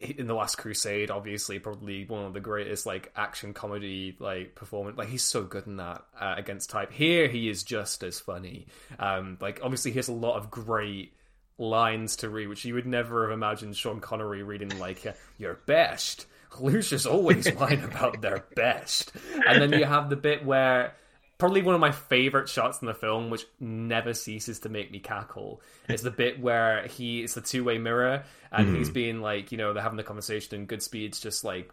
[0.00, 4.96] in the Last Crusade, obviously probably one of the greatest like action comedy like performance.
[4.96, 6.92] Like he's so good in that uh, against type.
[6.92, 8.66] Here he is just as funny.
[8.98, 11.14] Um, like obviously he has a lot of great
[11.58, 15.04] lines to read, which you would never have imagined Sean Connery reading like
[15.38, 16.26] your best.
[16.60, 19.12] Lucius always whine about their best,
[19.46, 20.94] and then you have the bit where
[21.38, 24.98] probably one of my favorite shots in the film, which never ceases to make me
[24.98, 29.52] cackle, is the bit where he it's the two way mirror, and he's being like,
[29.52, 31.72] you know, they're having the conversation, and Goodspeed's just like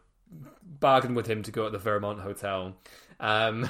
[0.80, 2.76] bargain with him to go at the Fairmont Hotel.
[3.20, 3.70] Um,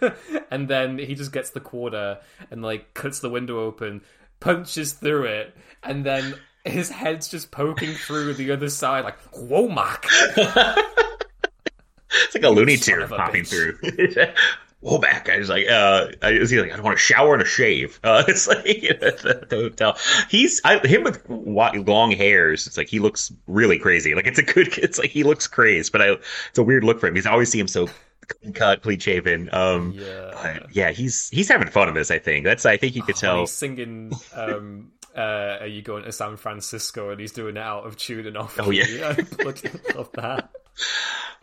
[0.50, 2.18] and then he just gets the quarter
[2.50, 4.02] and like cuts the window open,
[4.40, 6.34] punches through it, and then
[6.64, 10.04] his head's just poking through the other side, like Womack.
[12.10, 13.48] it's like a Looney Tune popping bitch.
[14.14, 14.26] through.
[14.80, 15.30] Whoa, back!
[15.30, 17.98] I was like, uh, I was he like, I want a shower and a shave.
[18.04, 19.96] Uh, it's like at the, the hotel.
[20.28, 22.66] He's I, him with long hairs.
[22.66, 24.14] It's like he looks really crazy.
[24.14, 24.76] Like it's a good.
[24.76, 26.10] It's like he looks crazed, but I,
[26.50, 27.88] it's a weird look for him because I always see him so
[28.28, 29.48] clean cut, clean shaven.
[29.54, 30.30] Um, Yeah.
[30.62, 32.10] but yeah, he's he's having fun in this.
[32.10, 32.66] I think that's.
[32.66, 33.40] I think you could When tell.
[33.40, 34.12] he's singing.
[34.34, 37.10] Um, uh, are you going to San Francisco?
[37.10, 38.58] And he's doing it out of tune and off.
[38.60, 39.16] Oh, yeah.
[39.94, 40.50] love that.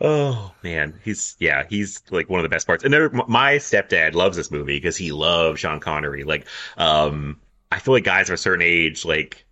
[0.04, 2.82] Oh man, he's yeah, he's like one of the best parts.
[2.82, 6.24] And there, my stepdad loves this movie because he loves Sean Connery.
[6.24, 7.38] Like, um,
[7.70, 9.44] I feel like guys of a certain age, like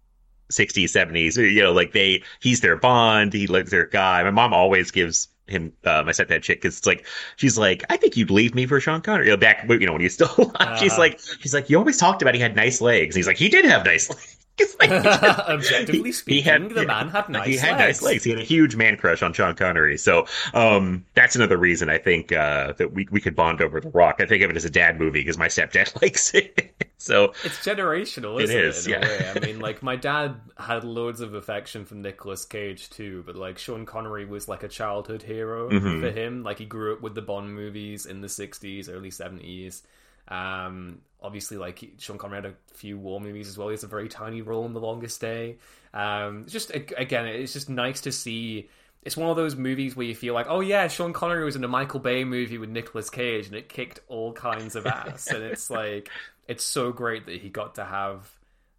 [0.50, 3.32] 60s, 70s, you know, like they, he's their bond.
[3.32, 4.24] He likes their guy.
[4.24, 7.96] My mom always gives him, uh, my stepdad chick, cause it's like, she's like, I
[7.96, 9.26] think you'd leave me for Sean Connery.
[9.26, 10.78] You know, back, you know, when he's still alive.
[10.78, 11.00] she's Uh-huh.
[11.00, 13.14] like, she's like, you always talked about he had nice legs.
[13.14, 14.36] He's like, he did have nice legs.
[14.78, 14.90] Like-
[15.48, 18.00] Objectively he speaking, had- the man had nice he had legs.
[18.00, 18.24] nice legs.
[18.24, 19.98] He had a huge man crush on Sean Connery.
[19.98, 23.90] So um, that's another reason I think uh, that we we could bond over The
[23.90, 24.16] Rock.
[24.20, 26.72] I think of it as a dad movie because my stepdad likes it.
[26.98, 28.64] so It's generational, It isn't it?
[28.64, 29.32] is, in yeah.
[29.36, 33.58] I mean, like my dad had loads of affection for Nicolas Cage too, but like
[33.58, 36.00] Sean Connery was like a childhood hero Mhm.
[36.00, 36.42] for him.
[36.42, 39.82] Like he grew up with the Bond movies in the '60s, early '70s.
[40.28, 43.68] Um, obviously, like Sean Connery had a few war movies as well.
[43.68, 45.58] He has a very tiny role in The Longest Day.
[45.92, 48.68] Um, it's just again, it's just nice to see.
[49.02, 51.64] It's one of those movies where you feel like, oh yeah, Sean Connery was in
[51.64, 55.28] a Michael Bay movie with Nicolas Cage, and it kicked all kinds of ass.
[55.28, 56.10] and it's like,
[56.46, 58.30] it's so great that he got to have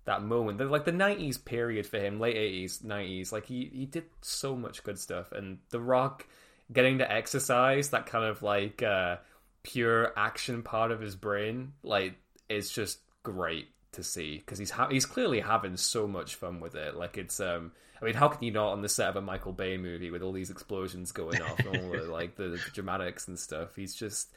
[0.05, 0.59] that moment.
[0.69, 4.83] Like the '90s period for him, late '80s, '90s, like he he did so much
[4.83, 5.31] good stuff.
[5.31, 6.27] And The Rock
[6.71, 9.17] getting to exercise that kind of like uh,
[9.63, 12.13] pure action part of his brain, like,
[12.51, 16.75] is just great to see because he's ha- he's clearly having so much fun with
[16.75, 16.95] it.
[16.95, 17.71] Like it's um.
[18.01, 20.23] I mean, how can you not on the set of a Michael Bay movie with
[20.23, 23.75] all these explosions going off and all the like the, the dramatics and stuff?
[23.75, 24.31] He's just,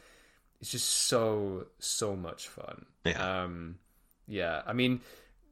[0.61, 2.85] it's just so so much fun.
[3.07, 3.43] Yeah.
[3.45, 3.77] Um,
[4.29, 4.61] yeah.
[4.67, 5.01] I mean,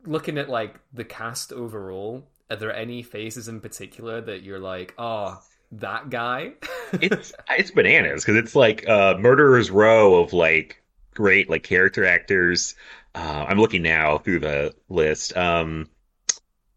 [0.04, 4.94] looking at like the cast overall, are there any faces in particular that you're like,
[4.98, 5.40] oh,
[5.72, 6.52] that guy?
[6.92, 10.81] it's it's bananas because it's like uh, Murderer's Row of like
[11.14, 12.74] great like character actors.
[13.14, 15.36] Uh, I'm looking now through the list.
[15.36, 15.88] Um,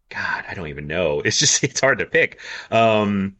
[0.08, 1.20] God, I don't even know.
[1.20, 2.40] It's just it's hard to pick.
[2.70, 3.36] Um,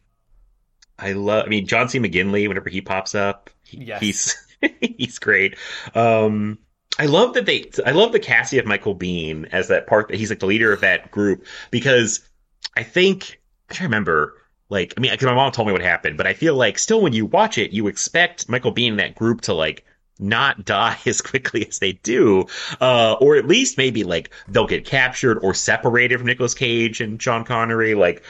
[0.99, 1.45] I love.
[1.47, 1.99] I mean, John C.
[1.99, 2.49] McGinley.
[2.49, 4.01] Whenever he pops up, he, Yes.
[4.01, 4.47] he's
[4.81, 5.57] he's great.
[5.95, 6.59] Um,
[6.99, 7.71] I love that they.
[7.85, 10.73] I love the Cassie of Michael Biehn as that part that he's like the leader
[10.73, 12.27] of that group because
[12.77, 14.35] I think I can't remember.
[14.69, 17.01] Like, I mean, because my mom told me what happened, but I feel like still
[17.01, 19.85] when you watch it, you expect Michael Biehn and that group to like
[20.19, 22.47] not die as quickly as they do,
[22.81, 27.21] uh, or at least maybe like they'll get captured or separated from Nicolas Cage and
[27.21, 28.23] Sean Connery, like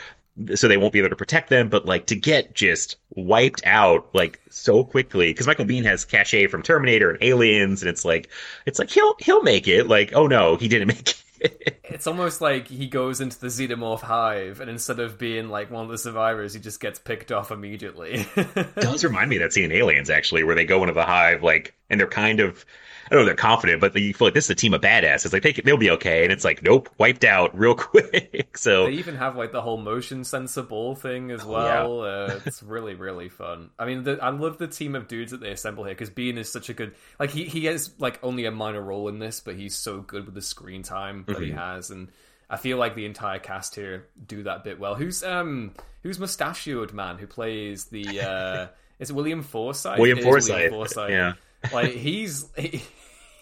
[0.54, 1.68] so they won't be able to protect them.
[1.68, 6.48] But like to get just wiped out like so quickly, because Michael Biehn has cachet
[6.48, 8.28] from Terminator and Aliens, and it's like
[8.66, 9.88] it's like he'll he'll make it.
[9.88, 11.14] Like, oh no, he didn't make
[11.84, 15.84] it's almost like he goes into the xenomorph hive, and instead of being like one
[15.84, 18.26] of the survivors, he just gets picked off immediately.
[18.36, 21.04] It does remind me of that scene in Aliens, actually, where they go into the
[21.04, 22.64] hive, like, and they're kind of
[23.06, 25.32] I don't know, they're confident, but you feel like this is a team of badasses.
[25.32, 28.56] Like they they'll be okay, and it's like nope, wiped out real quick.
[28.56, 32.04] so they even have like the whole motion sensor ball thing as well.
[32.04, 32.34] Yeah.
[32.34, 33.70] uh, it's really really fun.
[33.78, 36.36] I mean, the, I love the team of dudes that they assemble here because Biehn
[36.36, 39.40] is such a good like he he has like only a minor role in this,
[39.40, 41.44] but he's so good with the screen time that mm-hmm.
[41.44, 42.08] he has and.
[42.48, 44.94] I feel like the entire cast here do that bit well.
[44.94, 48.66] Who's um who's mustachioed man who plays the uh
[49.00, 49.98] is it William Forsythe?
[49.98, 50.54] William Forsythe.
[50.54, 51.10] William Forsythe.
[51.10, 51.32] Yeah.
[51.72, 52.82] Like he's he,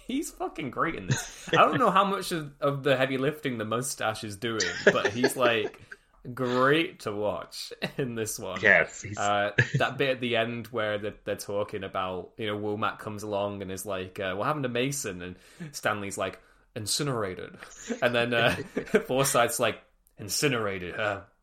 [0.07, 1.49] he's fucking great in this.
[1.53, 5.09] I don't know how much of, of the heavy lifting the mustache is doing, but
[5.09, 5.81] he's like
[6.33, 8.61] great to watch in this one.
[8.61, 12.99] Yes, uh, that bit at the end where they're, they're, talking about you know Womack
[12.99, 15.37] comes along and is like, uh, "What happened to Mason?" and
[15.73, 16.41] Stanley's like,
[16.75, 17.57] "Incinerated,"
[18.03, 18.57] and then uh,
[19.07, 19.83] Forsythe's like,
[20.19, 20.95] "Incinerated."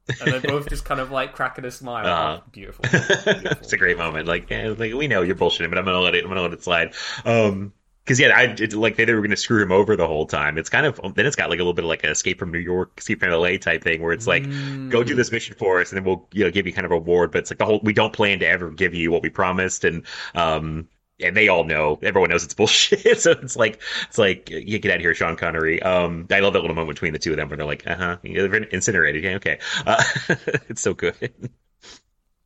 [0.07, 2.05] And they're both just kind of like cracking a smile.
[2.05, 2.41] Uh-huh.
[2.51, 2.83] beautiful.
[2.89, 3.51] beautiful.
[3.51, 4.27] it's a great moment.
[4.27, 6.23] Like, yeah, like we know you're bullshitting, but I'm gonna let it.
[6.23, 6.93] I'm gonna let it slide.
[7.25, 10.07] Um, because yeah, I it, like they, they were going to screw him over the
[10.07, 10.57] whole time.
[10.57, 12.51] It's kind of then it's got like a little bit of like an escape from
[12.51, 14.89] New York, escape from LA type thing where it's like mm.
[14.89, 16.91] go do this mission for us and then we'll you know give you kind of
[16.91, 17.31] a reward.
[17.31, 19.85] But it's like the whole we don't plan to ever give you what we promised
[19.85, 20.87] and um
[21.21, 23.21] and they all know everyone knows it's bullshit.
[23.21, 25.81] so it's like it's like you get out of here, Sean Connery.
[25.81, 27.95] Um, I love that little moment between the two of them where they're like, uh
[27.95, 29.23] huh, you're incinerated.
[29.23, 29.59] Yeah, okay.
[29.85, 30.03] Uh,
[30.69, 31.31] it's so good.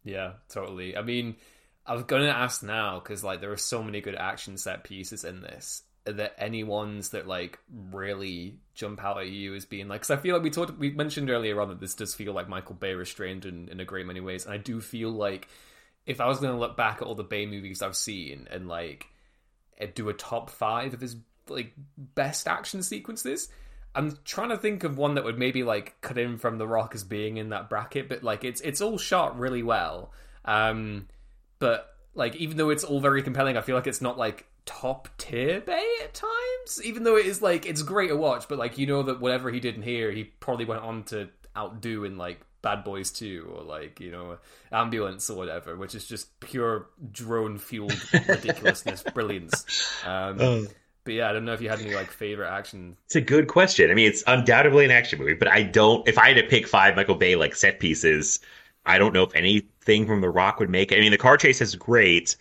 [0.03, 0.95] Yeah, totally.
[0.95, 1.35] I mean
[1.85, 5.23] I was to ask now because like there are so many good action set pieces
[5.23, 5.83] in this.
[6.07, 10.01] Are there any ones that like really jump out at you as being like?
[10.01, 12.49] Because I feel like we talked, we mentioned earlier on that this does feel like
[12.49, 15.47] Michael Bay restrained in, in a great many ways, and I do feel like
[16.05, 18.67] if I was going to look back at all the Bay movies I've seen and
[18.67, 19.07] like
[19.93, 21.15] do a top five of his
[21.47, 23.49] like best action sequences,
[23.95, 26.93] I'm trying to think of one that would maybe like cut in from The Rock
[26.95, 30.11] as being in that bracket, but like it's it's all shot really well.
[30.43, 31.07] Um,
[31.59, 35.07] but like even though it's all very compelling, I feel like it's not like top
[35.17, 36.83] tier Bay at times.
[36.83, 39.49] Even though it is like it's great to watch, but like you know that whatever
[39.49, 43.53] he did in here, he probably went on to outdo in like Bad Boys 2
[43.55, 44.37] or like, you know,
[44.71, 47.93] Ambulance or whatever, which is just pure drone fueled
[48.27, 50.03] ridiculousness, brilliance.
[50.03, 50.65] Um, oh.
[51.03, 52.97] But yeah, I don't know if you had any like favorite action.
[53.05, 53.91] It's a good question.
[53.91, 56.07] I mean, it's undoubtedly an action movie, but I don't.
[56.07, 58.39] If I had to pick five Michael Bay like set pieces,
[58.83, 60.97] I don't know if anything from The Rock would make it.
[60.97, 62.35] I mean, the car chase is great,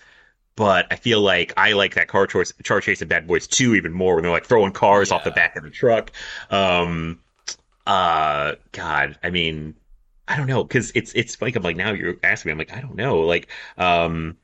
[0.56, 3.74] but I feel like I like that car chase, car chase in Bad Boys 2
[3.74, 5.16] even more when they're like throwing cars yeah.
[5.16, 6.12] off the back of the truck.
[6.48, 7.20] Um,
[7.86, 9.74] uh, God, I mean,
[10.26, 12.72] I don't know because it's it's like I'm like now you're asking me I'm like
[12.72, 14.36] I don't know like um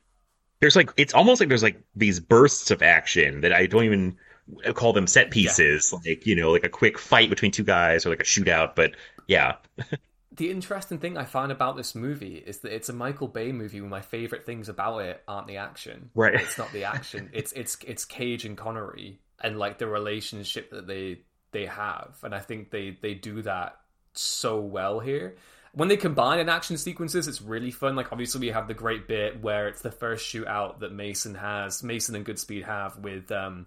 [0.59, 4.17] there's like it's almost like there's like these bursts of action that I don't even
[4.73, 6.11] call them set pieces yeah.
[6.11, 8.95] like you know like a quick fight between two guys or like a shootout but
[9.27, 9.55] yeah
[10.33, 13.81] the interesting thing I find about this movie is that it's a Michael Bay movie.
[13.81, 16.09] Where my favorite things about it aren't the action.
[16.15, 16.35] Right.
[16.35, 17.29] It's not the action.
[17.33, 22.33] it's it's it's Cage and Connery and like the relationship that they they have, and
[22.33, 23.77] I think they they do that
[24.13, 25.35] so well here.
[25.73, 27.95] When they combine in action sequences, it's really fun.
[27.95, 31.81] Like obviously we have the great bit where it's the first shootout that Mason has,
[31.81, 33.65] Mason and Goodspeed have with um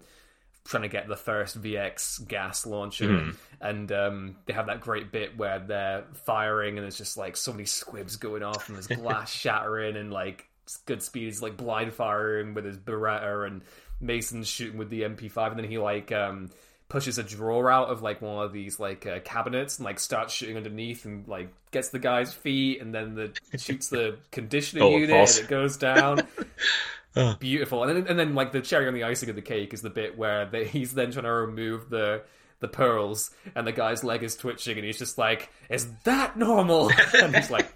[0.65, 3.35] trying to get the first VX gas launcher, mm.
[3.61, 7.51] and um, they have that great bit where they're firing, and there's just like so
[7.51, 10.49] many squibs going off, and there's glass shattering, and like
[10.87, 13.61] Goodspeed is like blind firing with his Beretta, and
[14.01, 16.49] Mason's shooting with the MP5, and then he like um,
[16.87, 20.33] pushes a drawer out of like one of these like uh, cabinets and like starts
[20.33, 24.91] shooting underneath and like gets the guy's feet and then the shoots the conditioning oh,
[24.91, 25.37] unit false.
[25.37, 26.27] and it goes down
[27.39, 27.83] beautiful.
[27.83, 29.89] And then, and then like the cherry on the icing of the cake is the
[29.89, 32.23] bit where they, he's then trying to remove the
[32.61, 36.89] the pearls, and the guy's leg is twitching, and he's just like, "Is that normal?"
[37.21, 37.67] and he's like,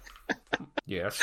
[0.86, 1.22] "Yes."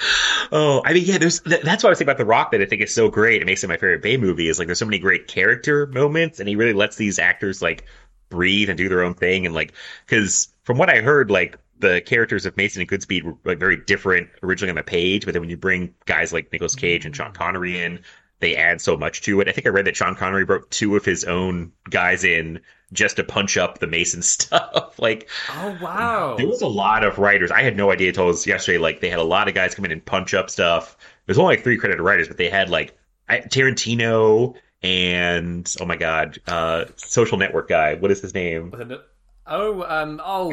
[0.52, 1.18] oh, I mean, yeah.
[1.18, 3.42] There's that's why I was thinking about The Rock that I think is so great.
[3.42, 4.48] It makes it my favorite Bay movie.
[4.48, 7.84] Is like there's so many great character moments, and he really lets these actors like
[8.28, 9.72] breathe and do their own thing, and like
[10.06, 13.76] because from what I heard, like the characters of Mason and Goodspeed were like very
[13.76, 17.14] different originally on the page, but then when you bring guys like Nicolas Cage and
[17.14, 18.00] Sean Connery in,
[18.40, 19.48] they add so much to it.
[19.48, 22.60] I think I read that Sean Connery brought two of his own guys in
[22.92, 24.98] just to punch up the Mason stuff.
[24.98, 27.50] like, oh wow, there was a lot of writers.
[27.50, 28.78] I had no idea until yesterday.
[28.78, 30.96] Like, they had a lot of guys come in and punch up stuff.
[31.26, 32.96] There's only like three credited writers, but they had like
[33.28, 37.94] Tarantino and oh my god, uh, Social Network guy.
[37.94, 38.72] What is his name?
[39.46, 40.52] Oh, um, oh.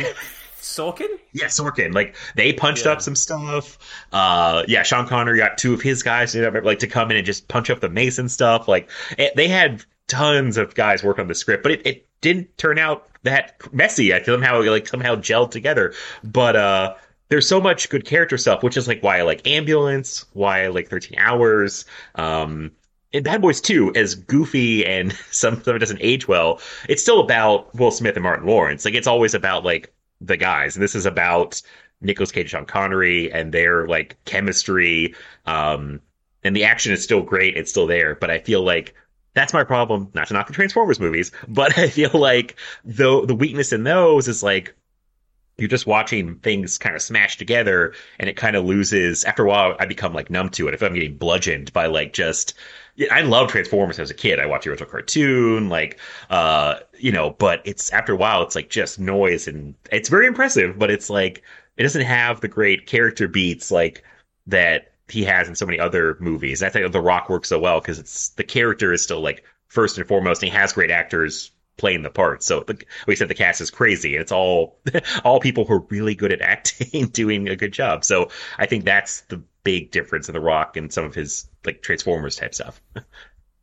[0.60, 1.10] Sorkin?
[1.32, 1.94] Yeah, Sorkin.
[1.94, 2.94] Like they punched yeah.
[2.94, 3.78] up some stuff.
[4.12, 7.26] Uh, yeah, Sean Connery got two of his guys to like to come in and
[7.26, 8.68] just punch up the Mason stuff.
[8.68, 12.58] Like it, they had tons of guys work on the script, but it, it didn't
[12.58, 14.14] turn out that messy.
[14.14, 15.94] I somehow like somehow gelled together.
[16.24, 16.96] But uh
[17.30, 20.68] there's so much good character stuff, which is like why I like Ambulance, why I
[20.68, 21.86] like 13 Hours.
[22.16, 22.72] Um,
[23.12, 27.20] in Bad Boys 2, as goofy and some of it doesn't age well, it's still
[27.20, 28.86] about Will Smith and Martin Lawrence.
[28.86, 31.62] Like it's always about like the guys, and this is about
[32.02, 35.16] Nicolas Cage, Sean Connery, and their like chemistry.
[35.46, 36.02] Um,
[36.44, 38.16] and the action is still great; it's still there.
[38.16, 38.94] But I feel like
[39.36, 40.10] that's my problem.
[40.16, 44.28] Not to knock the Transformers movies, but I feel like the the weakness in those
[44.28, 44.74] is like
[45.58, 49.48] you're just watching things kind of smash together and it kind of loses after a
[49.48, 52.54] while i become like numb to it if i'm getting bludgeoned by like just
[53.12, 57.30] i love transformers as a kid i watched the original cartoon like uh you know
[57.40, 61.10] but it's after a while it's like just noise and it's very impressive but it's
[61.10, 61.42] like
[61.78, 64.04] it doesn't have the great character beats like
[64.48, 67.80] that he has in so many other movies i think the rock works so well
[67.80, 71.52] because it's the character is still like first and foremost and he has great actors
[71.78, 72.44] playing the part.
[72.44, 74.16] So the, we said the cast is crazy.
[74.16, 74.80] And it's all
[75.24, 78.04] all people who are really good at acting, doing a good job.
[78.04, 81.82] So I think that's the big difference in The Rock and some of his like
[81.82, 82.82] Transformers type stuff.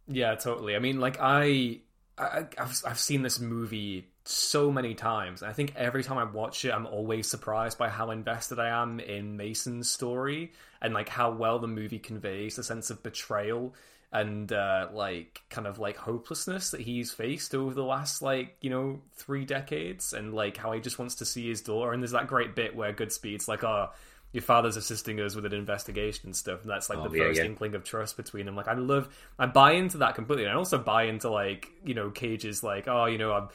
[0.09, 0.77] yeah, totally.
[0.77, 1.81] I mean, like I,
[2.19, 5.43] I I've I've seen this movie so many times.
[5.43, 9.01] I think every time I watch it, I'm always surprised by how invested I am
[9.01, 13.75] in Mason's story and like how well the movie conveys the sense of betrayal
[14.13, 18.69] and uh, like kind of like hopelessness that he's faced over the last like you
[18.69, 21.93] know three decades, and like how he just wants to see his daughter.
[21.93, 23.89] And there's that great bit where Goodspeed's like, "Oh,
[24.33, 27.25] your father's assisting us with an investigation and stuff," and that's like oh, the yeah,
[27.25, 27.47] first yeah.
[27.47, 28.55] inkling of trust between them.
[28.55, 29.09] Like, I love,
[29.39, 32.89] I buy into that completely, and I also buy into like you know Cage's like,
[32.89, 33.49] "Oh, you know, I'm."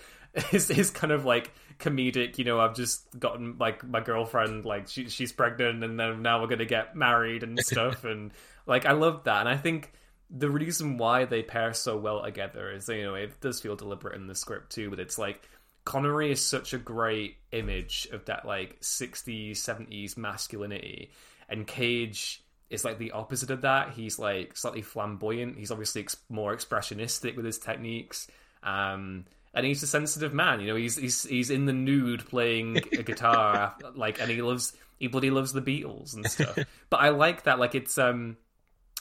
[0.50, 4.88] His, his kind of like comedic, you know, I've just gotten like my girlfriend, like
[4.88, 8.32] she, she's pregnant, and then now we're gonna get married and stuff, and
[8.66, 9.94] like I love that, and I think
[10.30, 14.16] the reason why they pair so well together is you know it does feel deliberate
[14.16, 15.42] in the script too but it's like
[15.86, 21.12] connery is such a great image of that like 60s 70s masculinity
[21.48, 23.92] and cage is like the opposite of that.
[23.92, 25.58] He's like slightly flamboyant.
[25.58, 28.28] He's obviously ex- more expressionistic with his techniques
[28.64, 32.78] um and he's a sensitive man you know he's he's he's in the nude playing
[32.78, 36.58] a guitar like and he loves he bloody loves the beatles and stuff
[36.90, 38.38] but i like that like it's um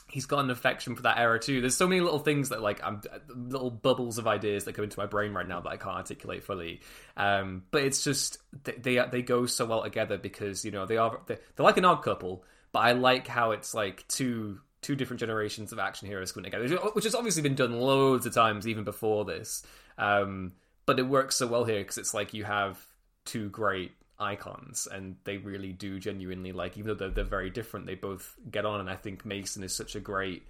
[0.08, 1.60] he's got an affection for that era too.
[1.60, 4.98] There's so many little things that like I'm little bubbles of ideas that go into
[4.98, 6.80] my brain right now that I can't articulate fully.
[7.16, 10.96] Um, but it's just they, they, they go so well together because you know they
[10.96, 12.44] are they're, they're like an odd couple.
[12.72, 16.76] But I like how it's like two two different generations of action heroes coming together,
[16.92, 19.64] which has obviously been done loads of times even before this.
[19.98, 20.52] Um,
[20.86, 22.78] but it works so well here because it's like you have
[23.24, 27.84] two great icons and they really do genuinely like even though they're, they're very different
[27.84, 30.42] they both get on and i think mason is such a great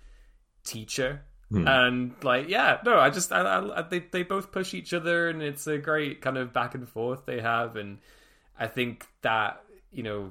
[0.62, 1.66] teacher hmm.
[1.66, 5.42] and like yeah no i just I, I, they, they both push each other and
[5.42, 7.98] it's a great kind of back and forth they have and
[8.56, 10.30] i think that you know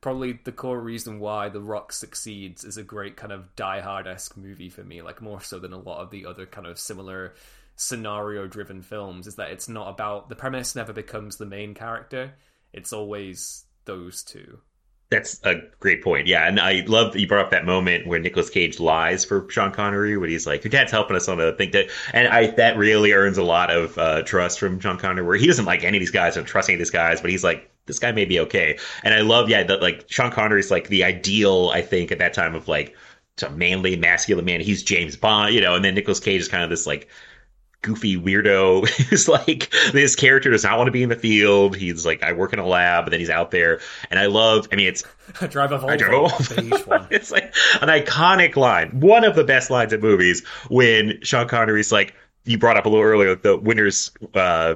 [0.00, 4.36] probably the core reason why the rock succeeds is a great kind of die hard-esque
[4.36, 7.34] movie for me like more so than a lot of the other kind of similar
[7.76, 12.32] scenario driven films is that it's not about the premise never becomes the main character
[12.74, 14.58] it's always those two.
[15.10, 16.26] That's a great point.
[16.26, 19.48] Yeah, and I love that you brought up that moment where Nicolas Cage lies for
[19.48, 22.48] Sean Connery, when he's like, "Your dad's helping us on a thing that," and I
[22.52, 25.84] that really earns a lot of uh, trust from Sean Connery, where he doesn't like
[25.84, 28.12] any of these guys, don't trust any of these guys, but he's like, "This guy
[28.12, 31.82] may be okay." And I love, yeah, that like Sean Connery's like the ideal, I
[31.82, 32.94] think, at that time of like
[33.42, 34.60] a manly, masculine man.
[34.60, 37.08] He's James Bond, you know, and then Nicolas Cage is kind of this like
[37.84, 41.76] goofy weirdo who's like this character does not want to be in the field.
[41.76, 43.80] He's like, I work in a lab, and then he's out there.
[44.10, 44.66] And I love.
[44.72, 45.04] I mean, it's
[45.40, 45.90] I drive a Volvo.
[45.90, 47.08] I drive a Volvo.
[47.12, 51.92] it's like an iconic line, one of the best lines in movies when Sean Connery's
[51.92, 52.14] like,
[52.46, 54.74] you brought up a little earlier the winners uh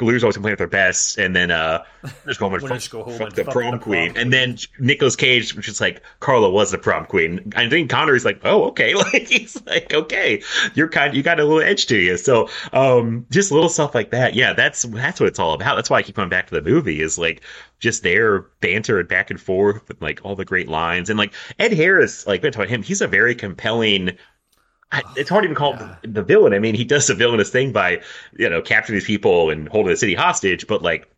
[0.00, 1.82] losers always complain with their best and then uh
[2.26, 2.80] just go home and fuck,
[3.18, 4.12] fuck the prom the queen.
[4.12, 7.52] Prom and then Nicolas Cage which is like Carla was the prom queen.
[7.54, 8.94] I think Connery's like oh okay.
[9.00, 10.42] Like he's like okay
[10.74, 12.16] you're kind you got a little edge to you.
[12.16, 14.34] So um just little stuff like that.
[14.34, 15.76] Yeah that's that's what it's all about.
[15.76, 17.42] That's why I keep coming back to the movie is like
[17.80, 21.10] just their banter and back and forth and like all the great lines.
[21.10, 24.16] And like Ed Harris like been talking him he's a very compelling
[25.16, 25.96] it's hard to even call yeah.
[26.02, 26.52] him the villain.
[26.52, 28.02] I mean, he does the villainous thing by,
[28.36, 31.08] you know, capturing these people and holding the city hostage, but like,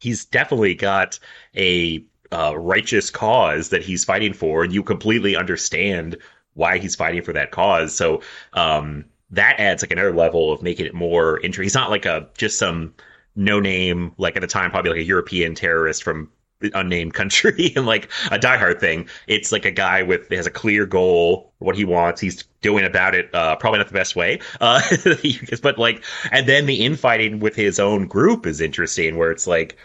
[0.00, 1.18] he's definitely got
[1.56, 6.16] a uh, righteous cause that he's fighting for, and you completely understand
[6.54, 7.94] why he's fighting for that cause.
[7.94, 8.22] So,
[8.52, 11.64] um, that adds like another level of making it more interesting.
[11.64, 12.94] He's not like a just some
[13.34, 16.30] no name, like at the time, probably like a European terrorist from
[16.74, 19.08] unnamed country and like a diehard thing.
[19.26, 22.20] It's like a guy with has a clear goal, what he wants.
[22.20, 24.40] He's doing about it, uh, probably not the best way.
[24.60, 24.80] Uh,
[25.62, 29.76] but like, and then the infighting with his own group is interesting, where it's like,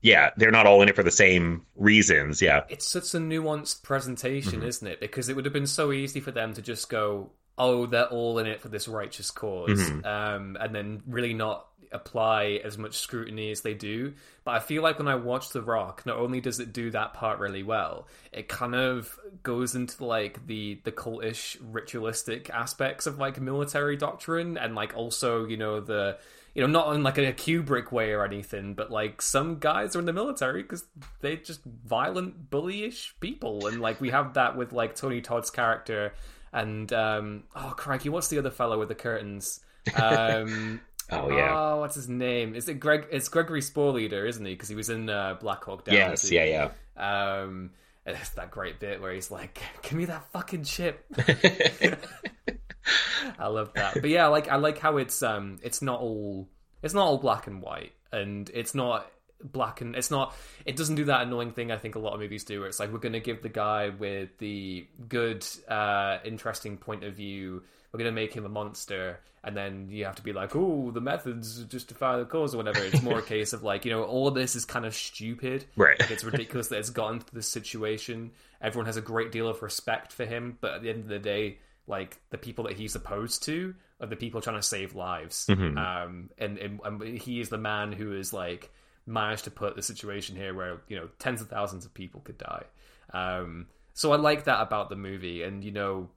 [0.00, 2.40] yeah, they're not all in it for the same reasons.
[2.40, 4.68] Yeah, it's such a nuanced presentation, mm-hmm.
[4.68, 5.00] isn't it?
[5.00, 8.38] Because it would have been so easy for them to just go, "Oh, they're all
[8.38, 10.06] in it for this righteous because mm-hmm.
[10.06, 14.14] um, and then really not apply as much scrutiny as they do.
[14.44, 17.14] But I feel like when I watch The Rock, not only does it do that
[17.14, 23.18] part really well, it kind of goes into like the the cultish ritualistic aspects of
[23.18, 26.18] like military doctrine and like also you know the
[26.54, 30.00] you know not in like a Kubrick way or anything, but like some guys are
[30.00, 30.84] in the military because
[31.20, 36.14] they're just violent, bullyish people, and like we have that with like Tony Todd's character.
[36.52, 39.60] And um, oh crikey, what's the other fellow with the curtains?
[39.96, 41.54] Um, Oh yeah.
[41.54, 42.54] Oh, what's his name?
[42.54, 43.06] Is it Greg?
[43.10, 44.52] It's Gregory Sporleder, isn't he?
[44.52, 45.94] Because he was in uh, Black Hawk Down.
[45.94, 46.30] Yes.
[46.30, 46.44] Yeah.
[46.44, 47.42] Yeah.
[47.42, 47.70] Um,
[48.04, 51.04] it's that great bit where he's like, "Give me that fucking chip."
[53.38, 53.94] I love that.
[53.94, 56.48] But yeah, like I like how it's um, it's not all
[56.82, 59.10] it's not all black and white, and it's not
[59.42, 60.34] black and it's not
[60.66, 62.80] it doesn't do that annoying thing i think a lot of movies do where it's
[62.80, 67.62] like we're going to give the guy with the good uh interesting point of view
[67.92, 70.90] we're going to make him a monster and then you have to be like oh
[70.90, 72.80] the methods justify the cause or whatever.
[72.84, 75.64] It's more a case of like you know all this is kind of stupid.
[75.76, 75.98] Right.
[75.98, 78.32] Like, it's ridiculous that it's gotten to this situation.
[78.60, 81.18] Everyone has a great deal of respect for him but at the end of the
[81.18, 85.46] day like the people that he's opposed to are the people trying to save lives.
[85.48, 85.78] Mm-hmm.
[85.78, 88.70] um and, and, and he is the man who is like
[89.08, 92.38] managed to put the situation here where you know tens of thousands of people could
[92.38, 92.64] die.
[93.12, 96.08] Um, so I like that about the movie, and you know,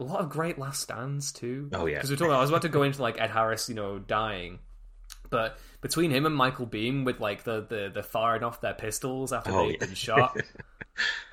[0.00, 1.70] a lot of great last stands too.
[1.72, 2.32] Oh yeah, because we're talking.
[2.32, 4.58] I was about to go into like Ed Harris, you know, dying,
[5.30, 9.32] but between him and Michael Biehn with like the the, the firing off their pistols
[9.32, 9.86] after oh, they've yeah.
[9.86, 10.36] been shot.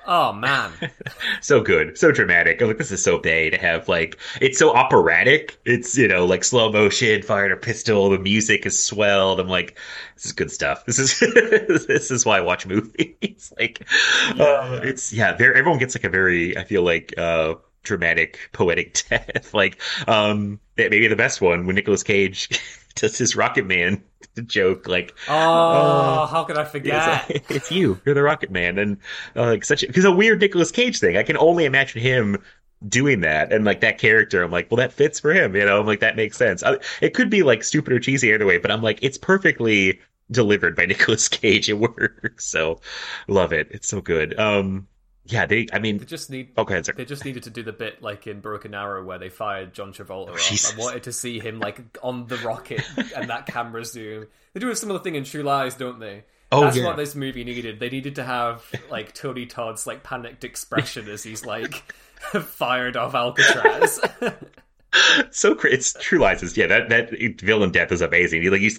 [0.04, 0.72] Oh man,
[1.40, 2.60] so good, so dramatic.
[2.60, 5.60] I'm like, this is so Bay to have like it's so operatic.
[5.64, 8.10] It's you know like slow motion, firing a pistol.
[8.10, 9.38] The music is swelled.
[9.38, 9.78] I'm like,
[10.16, 10.84] this is good stuff.
[10.86, 11.20] This is
[11.86, 13.52] this is why I watch movies.
[13.56, 13.86] like,
[14.34, 14.42] yeah.
[14.42, 15.36] Uh, it's yeah.
[15.36, 19.52] Very, everyone gets like a very I feel like uh dramatic, poetic death.
[19.54, 22.60] like, um, maybe the best one when Nicolas Cage
[22.94, 24.02] does his Rocket Man
[24.46, 24.88] joke.
[24.88, 27.30] Like, oh, uh, how could I forget?
[27.30, 28.00] It's, it's, you.
[28.04, 28.98] You're the Rocket Man, and
[29.36, 31.16] uh, like such because a, a weird Nicolas Cage thing.
[31.16, 32.42] I can only imagine him
[32.88, 35.78] doing that and like that character i'm like well that fits for him you know
[35.78, 38.58] i'm like that makes sense I, it could be like stupid or cheesy either way
[38.58, 42.80] but i'm like it's perfectly delivered by Nicolas Cage it works so
[43.28, 44.88] love it it's so good um
[45.24, 45.68] yeah, they.
[45.72, 46.50] I mean, they just need.
[46.58, 49.72] Okay, they just needed to do the bit like in Broken Arrow where they fired
[49.72, 50.74] John Travolta oh, off.
[50.74, 52.82] I wanted to see him like on the rocket
[53.16, 54.26] and that camera zoom.
[54.52, 56.24] They do a similar thing in True Lies, don't they?
[56.50, 56.84] Oh, That's yeah.
[56.84, 57.80] what this movie needed.
[57.80, 61.74] They needed to have like Tony Todd's like panicked expression as he's like
[62.20, 64.00] fired off Alcatraz.
[65.30, 68.42] so it's True Lies is yeah that that villain death is amazing.
[68.42, 68.78] He like he's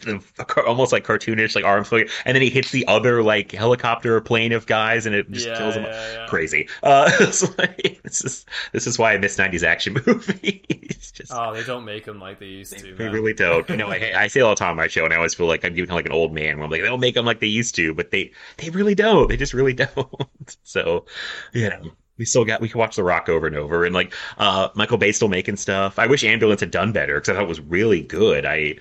[0.66, 4.66] almost like cartoonish like arms and then he hits the other like helicopter plane of
[4.66, 5.84] guys and it just yeah, kills them.
[5.84, 6.28] Yeah, yeah.
[6.28, 6.70] Crazy.
[6.82, 7.12] Uh,
[7.58, 11.12] like, this is this is why I miss '90s action movies.
[11.12, 12.96] just, oh, they don't make them like they used to.
[12.96, 13.14] They man.
[13.14, 13.68] really don't.
[13.70, 15.48] You know, I, I say all the time on my show, and I always feel
[15.48, 16.58] like I'm giving like an old man.
[16.58, 18.96] Where I'm like, they don't make them like they used to, but they they really
[18.96, 19.30] don't.
[19.30, 20.58] They just really don't.
[20.64, 21.06] so,
[21.54, 21.80] yeah
[22.18, 24.98] we still got we can watch The Rock over and over, and like uh, Michael
[24.98, 25.98] Bay still making stuff.
[25.98, 28.46] I wish Ambulance had done better because I thought it was really good.
[28.46, 28.76] I,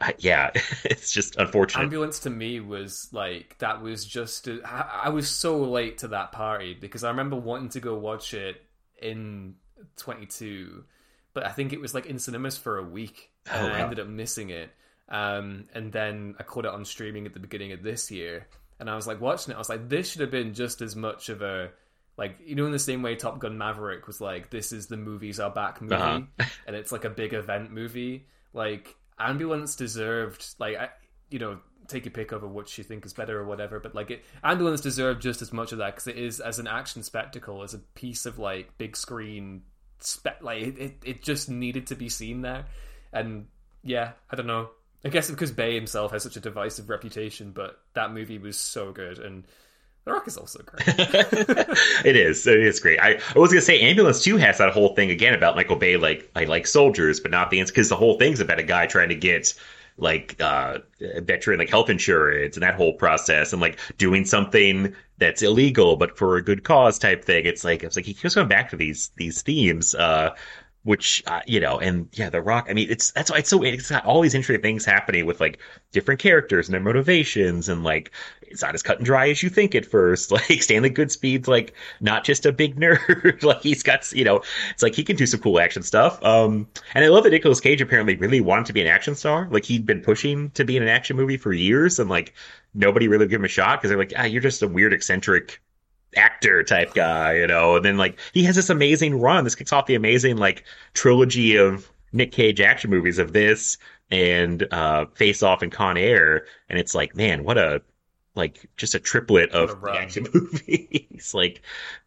[0.00, 0.50] I yeah,
[0.84, 1.84] it's just unfortunate.
[1.84, 6.08] Ambulance to me was like that was just a, I, I was so late to
[6.08, 8.62] that party because I remember wanting to go watch it
[9.00, 9.54] in
[9.96, 10.84] 22,
[11.32, 13.74] but I think it was like in cinemas for a week, and oh, wow.
[13.74, 14.70] I ended up missing it.
[15.08, 18.46] Um, and then I caught it on streaming at the beginning of this year,
[18.78, 19.54] and I was like watching it.
[19.54, 21.70] I was like, this should have been just as much of a
[22.16, 24.96] like you know in the same way top gun maverick was like this is the
[24.96, 26.46] movies are back movie uh-huh.
[26.66, 28.26] and it's like a big event movie.
[28.52, 30.88] Like ambulance deserved like I,
[31.30, 31.58] you know
[31.88, 34.80] take your pick over what you think is better or whatever but like it ambulance
[34.80, 37.78] deserved just as much of that because it is as an action spectacle as a
[37.78, 39.62] piece of like big screen
[39.98, 42.66] spe- like it, it, it just needed to be seen there.
[43.12, 43.46] And
[43.82, 44.70] yeah i don't know.
[45.04, 48.92] I guess because bay himself has such a divisive reputation but that movie was so
[48.92, 49.44] good and
[50.04, 50.84] the Rock is also great.
[50.88, 52.46] it is.
[52.46, 53.00] It is great.
[53.00, 55.96] I, I was gonna say Ambulance Two has that whole thing again about Michael Bay,
[55.96, 59.08] like I like soldiers, but not the because the whole thing's about a guy trying
[59.08, 59.54] to get
[59.96, 60.78] like uh
[61.22, 66.18] veteran like health insurance and that whole process and like doing something that's illegal but
[66.18, 67.46] for a good cause type thing.
[67.46, 69.94] It's like it's like he keeps going back to these these themes.
[69.94, 70.34] Uh
[70.84, 72.66] which uh, you know, and yeah, The Rock.
[72.68, 75.40] I mean, it's that's why it's so it's got all these interesting things happening with
[75.40, 75.58] like
[75.92, 78.12] different characters and their motivations, and like
[78.54, 80.32] it's not as cut and dry as you think at first.
[80.34, 83.42] Like Stanley Goodspeed's like not just a big nerd.
[83.42, 86.22] like he's got you know, it's like he can do some cool action stuff.
[86.24, 89.48] Um, and I love that Nicolas Cage apparently really wanted to be an action star.
[89.50, 92.34] Like he'd been pushing to be in an action movie for years, and like
[92.74, 95.60] nobody really gave him a shot because they're like, ah, you're just a weird eccentric
[96.16, 97.76] actor type guy, you know.
[97.76, 99.44] And then like he has this amazing run.
[99.44, 103.78] This kicks off the amazing like trilogy of Nick Cage action movies of this
[104.10, 106.46] and uh Face Off and Con Air.
[106.68, 107.82] And it's like, man, what a
[108.34, 111.32] like just a triplet of a action movies.
[111.34, 111.62] like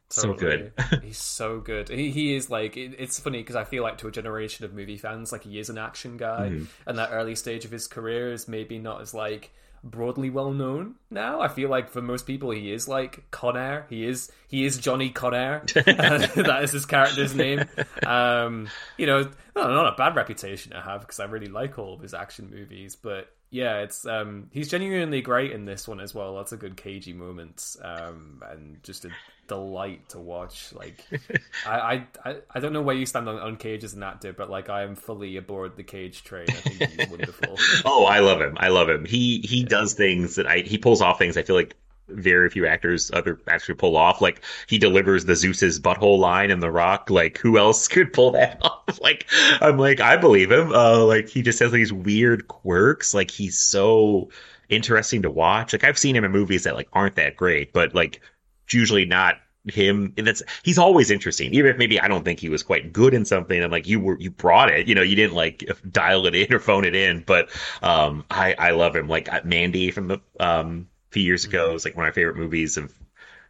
[0.09, 0.71] so good.
[1.03, 1.89] He's so good.
[1.89, 4.73] He, he is like it, it's funny because I feel like to a generation of
[4.73, 6.65] movie fans, like he is an action guy, Mm-hmm.
[6.89, 9.51] and that early stage of his career is maybe not as like
[9.83, 11.39] broadly well known now.
[11.41, 13.85] I feel like for most people, he is like Con Air.
[13.89, 15.63] He is he is Johnny Con Air.
[15.75, 17.65] that is his character's name.
[18.05, 19.23] Um, you know,
[19.55, 22.49] not, not a bad reputation to have because I really like all of his action
[22.49, 23.29] movies, but.
[23.49, 26.33] Yeah, it's um he's genuinely great in this one as well.
[26.33, 29.09] Lots of good cagey moments, um, and just a
[29.47, 30.73] delight to watch.
[30.73, 31.05] Like,
[31.65, 34.33] I, I, I, I don't know where you stand on, on Cage as an actor,
[34.33, 36.47] but like I am fully aboard the Cage train.
[36.49, 37.57] I think he's wonderful.
[37.85, 38.57] Oh, I love him.
[38.59, 39.05] I love him.
[39.05, 41.75] He he does things that I he pulls off things I feel like
[42.09, 44.21] very few actors other actually pull off.
[44.21, 47.09] Like he delivers the Zeus's butthole line in The Rock.
[47.09, 48.99] Like who else could pull that off?
[49.01, 49.27] Like
[49.61, 50.71] I'm like I believe him.
[50.73, 53.13] Uh, like he just has these weird quirks.
[53.13, 54.29] Like he's so
[54.69, 55.73] interesting to watch.
[55.73, 58.21] Like I've seen him in movies that like aren't that great, but like
[58.69, 62.47] usually not him and that's he's always interesting even if maybe i don't think he
[62.47, 65.15] was quite good in something i'm like you were you brought it you know you
[65.15, 67.49] didn't like dial it in or phone it in but
[67.81, 71.73] um i i love him like uh, mandy from the um a few years ago
[71.73, 72.93] is like one of my favorite movies of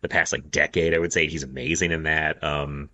[0.02, 2.90] the past like decade i would say he's amazing in that um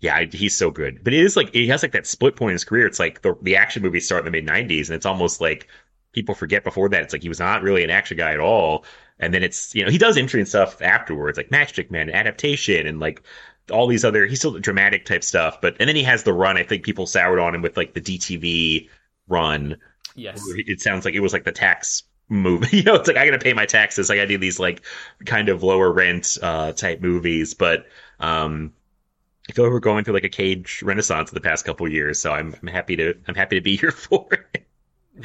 [0.00, 1.04] yeah, I- he's so good.
[1.04, 2.86] But it is like he has like that split point in his career.
[2.86, 5.68] It's like the the action movies start in the mid '90s, and it's almost like
[6.12, 7.02] people forget before that.
[7.02, 8.84] It's like he was not really an action guy at all.
[9.18, 12.86] And then it's you know he does interesting stuff afterwards, like Matchstick Man, and adaptation,
[12.86, 13.22] and like
[13.70, 14.26] all these other.
[14.26, 16.56] He's still dramatic type stuff, but and then he has the run.
[16.56, 18.88] I think people soured on him with like the DTV
[19.28, 19.76] run.
[20.16, 22.76] Yes, It sounds like it was like the tax movie.
[22.78, 24.08] You know, it's like I got to pay my taxes.
[24.08, 24.82] Like I got to do these like
[25.26, 27.86] kind of lower rent uh, type movies, but
[28.20, 28.72] um,
[29.48, 32.20] I feel like we're going through like a cage renaissance in the past couple years.
[32.20, 34.64] So I'm I'm happy to I'm happy to be here for it.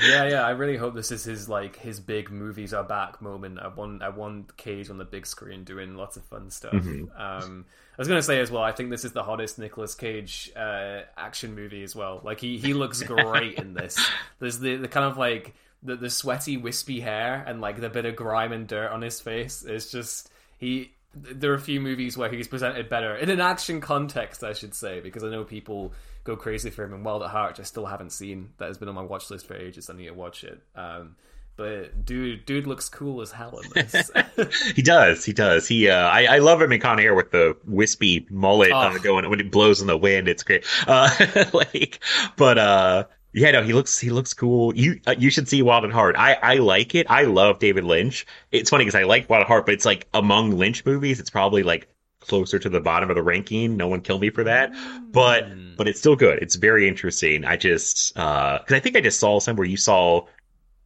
[0.02, 0.46] yeah, yeah.
[0.46, 3.60] I really hope this is his like his big movies are back moment.
[3.60, 6.74] I want I want Cage on the big screen doing lots of fun stuff.
[7.18, 7.66] Um,
[7.98, 8.64] I was gonna say as well.
[8.64, 12.20] I think this is the hottest Nicolas Cage uh, action movie as well.
[12.24, 13.98] Like he he looks great in this.
[14.40, 15.54] There's the the kind of like
[15.86, 19.20] the the sweaty wispy hair and like the bit of grime and dirt on his
[19.20, 19.64] face.
[19.64, 20.92] is just he.
[21.18, 24.76] There are a few movies where he's presented better in an action context, I should
[24.76, 25.94] say, because I know people
[26.26, 26.94] go crazy for him.
[26.94, 28.50] in Wild at Heart, which I still haven't seen.
[28.58, 29.90] That has been on my watch list for ages.
[29.90, 30.60] I need to watch it.
[30.76, 31.16] Um,
[31.56, 34.12] but dude, dude looks cool as hell in this.
[34.76, 35.66] he does, he does.
[35.70, 38.98] He uh, I I love him in Con Air with the wispy mullet Oh.
[39.02, 40.28] going when it blows in the wind.
[40.28, 40.66] It's great.
[40.86, 41.10] Uh,
[41.54, 42.04] like,
[42.36, 43.04] but uh.
[43.36, 44.74] Yeah, no, he looks he looks cool.
[44.74, 46.16] You uh, you should see Wild at Heart.
[46.18, 47.06] I I like it.
[47.10, 48.26] I love David Lynch.
[48.54, 51.30] It's funny because I like Wild at Heart, but it's like among Lynch movies, it's
[51.30, 51.90] probably like
[52.22, 53.76] closer to the bottom of the ranking.
[53.76, 54.72] No one kill me for that,
[55.12, 56.40] but but it's still good.
[56.42, 57.44] It's very interesting.
[57.44, 60.26] I just uh because I think I just saw somewhere you saw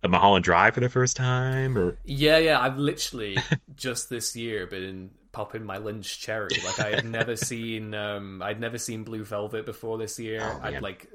[0.02, 2.60] a Mulholland Drive for the first time, or Yeah, yeah.
[2.60, 3.38] I've literally
[3.76, 6.50] just this year been popping my Lynch cherry.
[6.66, 10.42] Like I had never seen, um, I'd never seen Blue Velvet before this year.
[10.64, 11.08] I'd like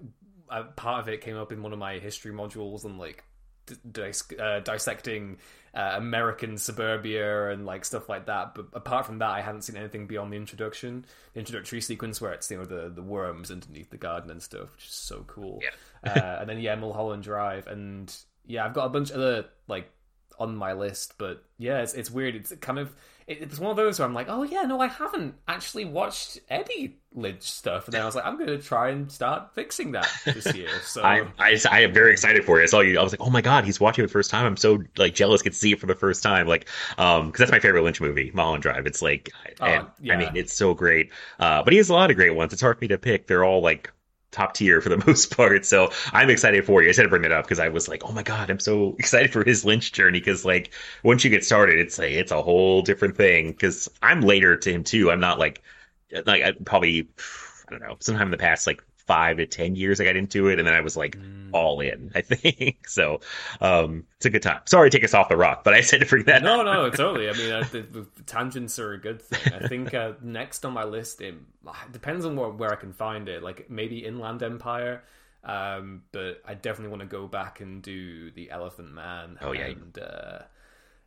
[0.50, 3.24] uh, part of it came up in one of my history modules and like
[3.66, 5.38] d- dis- uh, dissecting
[5.74, 8.54] uh, American suburbia and like stuff like that.
[8.54, 12.32] But apart from that, I hadn't seen anything beyond the introduction, the introductory sequence where
[12.32, 15.60] it's you know the the worms underneath the garden and stuff, which is so cool.
[16.04, 18.14] uh, and then yeah, Mulholland Drive, and
[18.46, 19.90] yeah, I've got a bunch of other like
[20.38, 22.34] on my list, but yeah, it's it's weird.
[22.34, 22.94] It's kind of
[23.26, 26.40] it, it's one of those where I'm like, oh yeah, no, I haven't actually watched
[26.48, 29.92] any Lynch stuff, and then I was like, I'm going to try and start fixing
[29.92, 30.68] that this year.
[30.84, 32.64] So I, I, I am very excited for you.
[32.64, 32.98] I saw you.
[32.98, 34.46] I was like, oh my god, he's watching it the first time.
[34.46, 35.42] I'm so like jealous.
[35.42, 36.46] Get to see it for the first time.
[36.46, 36.68] Like,
[36.98, 38.86] um, because that's my favorite Lynch movie, Mulholland Drive.
[38.86, 40.14] It's like, Oh, and, yeah.
[40.14, 41.10] I mean, it's so great.
[41.38, 42.52] Uh, but he has a lot of great ones.
[42.52, 43.26] It's hard for me to pick.
[43.26, 43.92] They're all like
[44.34, 45.64] top tier for the most part.
[45.64, 46.88] So I'm excited for you.
[46.88, 48.96] I said to bring that up because I was like, oh my god, I'm so
[48.98, 50.18] excited for his Lynch journey.
[50.18, 50.72] Because like
[51.02, 53.52] once you get started, it's like it's a whole different thing.
[53.52, 55.10] Because I'm later to him too.
[55.10, 55.62] I'm not like
[56.26, 57.08] like I probably
[57.68, 60.48] I don't know sometime in the past like five to ten years I got into
[60.48, 61.18] it, and then I was like
[61.52, 62.10] all in.
[62.14, 63.20] I think so.
[63.60, 64.60] Um, it's a good time.
[64.64, 66.42] Sorry to take us off the rock, but I said to bring that.
[66.42, 66.66] No, up.
[66.66, 67.28] no, totally.
[67.28, 69.52] I mean, uh, the, the tangents are a good thing.
[69.54, 71.34] I think uh, next on my list, it
[71.92, 73.42] depends on where, where I can find it.
[73.42, 75.02] Like maybe Inland Empire.
[75.44, 79.36] Um, but I definitely want to go back and do the Elephant Man.
[79.42, 79.66] Oh, yeah.
[79.66, 80.38] and uh,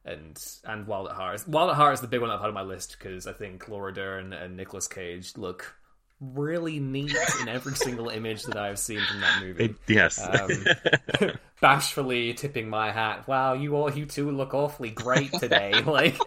[0.06, 1.48] and and Wild at Heart.
[1.48, 3.68] Wild at Heart is the big one I've had on my list because I think
[3.68, 5.76] Laura Dern and Nicolas Cage look
[6.20, 9.65] really neat in every single image that I've seen from that movie.
[9.65, 10.20] It- yes.
[10.20, 13.28] Um, bashfully tipping my hat.
[13.28, 15.74] Wow, you all you two look awfully great today.
[15.86, 16.18] Like,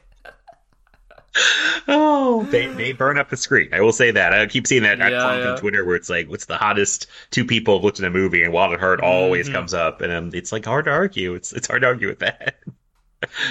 [1.89, 3.71] oh, they they burn up the screen.
[3.73, 4.33] I will say that.
[4.33, 5.51] I keep seeing that Yeah, yeah, yeah.
[5.53, 8.43] on Twitter where it's like, "What's the hottest two people have looked at a movie?"
[8.43, 9.55] And Wild at Heart always Mm-hmm.
[9.55, 11.35] comes up, and um, it's like hard to argue.
[11.35, 12.57] It's it's hard to argue with that.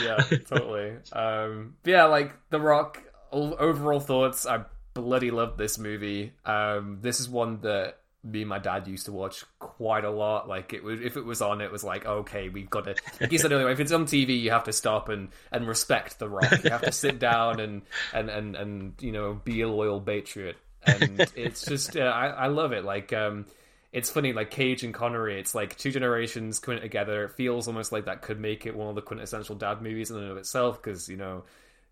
[0.03, 0.17] yeah,
[0.49, 0.93] totally.
[1.13, 3.01] Um, yeah, like The Rock.
[3.31, 4.47] Overall thoughts.
[4.47, 4.63] I
[4.93, 6.33] bloody love this movie.
[6.45, 10.47] Um, this is one that me and my dad used to watch quite a lot.
[10.47, 12.95] Like it would, if it was on, it was like, okay, we've got to.
[13.21, 16.19] Like you said earlier, if it's on TV, you have to stop and and respect
[16.19, 16.63] The Rock.
[16.63, 17.81] You have to sit down and
[18.13, 20.57] and and and you know be a loyal patriot.
[20.85, 22.83] And it's just, uh, I I love it.
[22.83, 23.45] Like um.
[23.91, 25.39] It's funny, like Cage and Connery.
[25.39, 27.23] It's like two generations coming together.
[27.23, 30.17] It feels almost like that could make it one of the quintessential dad movies in
[30.17, 30.79] and of itself.
[30.79, 31.43] Because you know,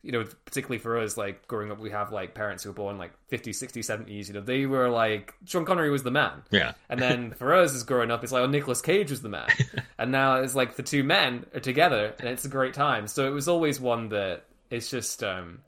[0.04, 2.98] you know, particularly for us, like growing up, we have like parents who were born
[2.98, 4.28] like 50s, 60s, 70s.
[4.28, 6.44] You know, they were like Sean Connery was the man.
[6.52, 6.74] Yeah.
[6.90, 9.50] And then for us, as growing up, it's like oh, Nicolas Cage was the man,
[9.98, 13.08] and now it's like the two men are together, and it's a great time.
[13.08, 15.60] So it was always one that it's just um,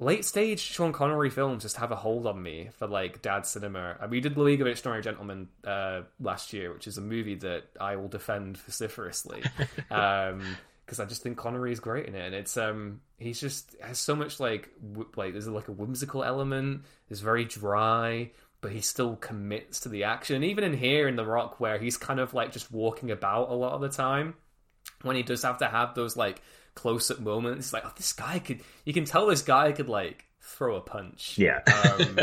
[0.00, 3.96] late stage Sean Connery films just have a hold on me for like dad cinema.
[4.00, 7.36] Uh, We did The League of Extraordinary Gentlemen uh, last year, which is a movie
[7.36, 9.42] that I will defend vociferously.
[9.90, 10.56] Um,
[10.90, 13.96] because I just think Connery is great in it, and it's um he's just has
[13.96, 16.82] so much like w- like there's like a whimsical element.
[17.08, 20.34] It's very dry, but he still commits to the action.
[20.34, 23.50] And even in here in The Rock, where he's kind of like just walking about
[23.50, 24.34] a lot of the time,
[25.02, 26.42] when he does have to have those like
[26.74, 28.60] close up moments, it's like oh, this guy could.
[28.84, 31.38] You can tell this guy could like throw a punch.
[31.38, 31.60] Yeah.
[31.84, 32.18] Um,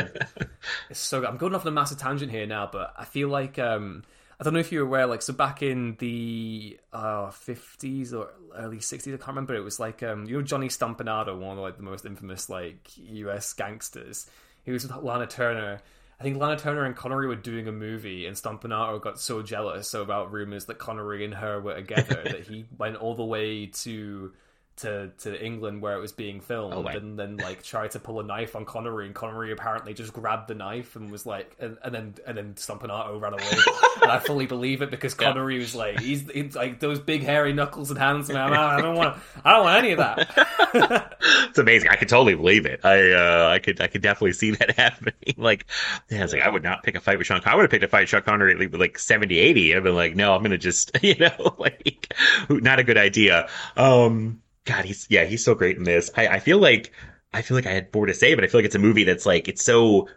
[0.91, 1.25] so.
[1.25, 4.03] I'm going off on a massive tangent here now, but I feel like um,
[4.39, 5.07] I don't know if you're aware.
[5.07, 9.55] Like, so back in the uh, 50s or early 60s, I can't remember.
[9.55, 12.89] It was like um, you know Johnny Stompanato, one of like the most infamous like
[12.97, 13.53] U.S.
[13.53, 14.27] gangsters.
[14.63, 15.81] He was with Lana Turner.
[16.19, 19.93] I think Lana Turner and Connery were doing a movie, and Stompanato got so jealous
[19.93, 24.33] about rumors that Connery and her were together that he went all the way to
[24.77, 28.19] to to England where it was being filmed, Oh, and then like tried to pull
[28.19, 31.77] a knife on Connery, and Connery apparently just grabbed the knife and was like, and,
[31.83, 33.43] and then and then Stompanato ran away.
[34.01, 37.53] and I fully believe it because Connery was like, he's, he's like those big hairy
[37.53, 41.17] knuckles and hands, and I'm, don't want, I don't want any of that.
[41.49, 41.89] it's amazing.
[41.89, 42.81] I could totally believe it.
[42.83, 45.13] I uh, I could I could definitely see that happening.
[45.37, 45.65] Like,
[46.09, 47.41] yeah, it's like I would not pick a fight with Sean.
[47.45, 49.75] I would have picked a fight with Sean Connery at least like 70, 80.
[49.75, 52.13] I've been like, no, I'm gonna just you know like
[52.49, 53.49] not a good idea.
[53.75, 56.11] Um, God, he's yeah, he's so great in this.
[56.15, 56.91] I I feel like
[57.33, 59.03] I feel like I had more to say, but I feel like it's a movie
[59.03, 60.07] that's like it's so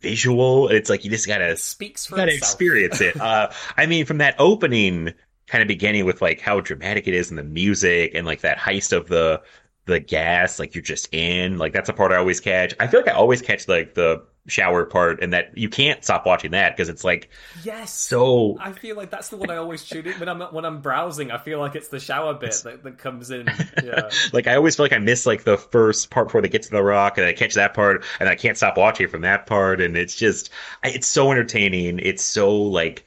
[0.00, 0.68] visual.
[0.68, 2.50] It's like you just gotta Speaks for gotta itself.
[2.50, 3.16] experience it.
[3.20, 5.12] Uh, I mean, from that opening
[5.46, 8.58] kind of beginning with like how dramatic it is and the music and like that
[8.58, 9.42] heist of the
[9.86, 11.58] the gas, like you're just in.
[11.58, 12.74] Like that's a part I always catch.
[12.80, 16.26] I feel like I always catch like the shower part, and that you can't stop
[16.26, 17.28] watching that because it's like
[17.64, 17.92] Yes.
[17.92, 18.56] so.
[18.60, 21.30] I feel like that's the one I always tune in when I'm when I'm browsing.
[21.30, 23.48] I feel like it's the shower bit that, that comes in.
[23.82, 24.10] Yeah.
[24.32, 26.70] Like I always feel like I miss like the first part before they get to
[26.70, 29.80] the rock, and I catch that part, and I can't stop watching from that part,
[29.80, 30.50] and it's just
[30.82, 31.98] it's so entertaining.
[32.00, 33.04] It's so like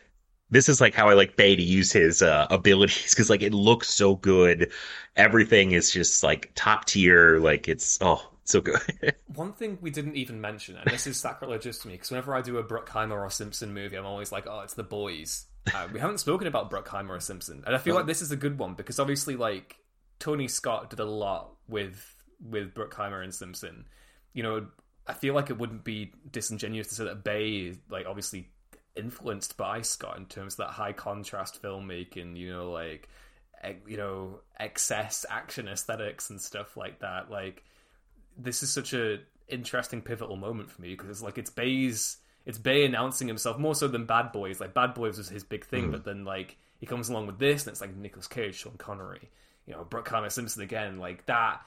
[0.50, 3.54] this is like how I like Bay to use his uh, abilities because like it
[3.54, 4.72] looks so good.
[5.16, 7.40] Everything is just like top tier.
[7.40, 9.16] Like it's oh so good.
[9.36, 12.42] One thing we didn't even mention, and this is sacrilegious to me, because whenever I
[12.42, 15.46] do a Bruckheimer or Simpson movie, I'm always like, oh, it's the boys.
[15.74, 18.36] Uh, we haven't spoken about Bruckheimer or Simpson, and I feel like this is a
[18.36, 19.78] good one because obviously, like
[20.20, 23.86] Tony Scott did a lot with with Bruckheimer and Simpson.
[24.34, 24.68] You know,
[25.06, 28.50] I feel like it wouldn't be disingenuous to say that Bay is like obviously
[28.96, 32.36] influenced by Scott in terms of that high contrast filmmaking.
[32.36, 33.10] You know, like
[33.88, 37.30] you know excess action aesthetics and stuff like that.
[37.30, 37.64] Like
[38.38, 42.58] this is such a interesting pivotal moment for me because it's like it's Bay's it's
[42.58, 44.60] Bay announcing himself more so than Bad Boys.
[44.60, 47.64] Like Bad Boys was his big thing, but then like he comes along with this
[47.64, 49.30] and it's like Nicolas Cage, Sean Connery,
[49.66, 51.62] you know, Bruckheimer Simpson again, like that.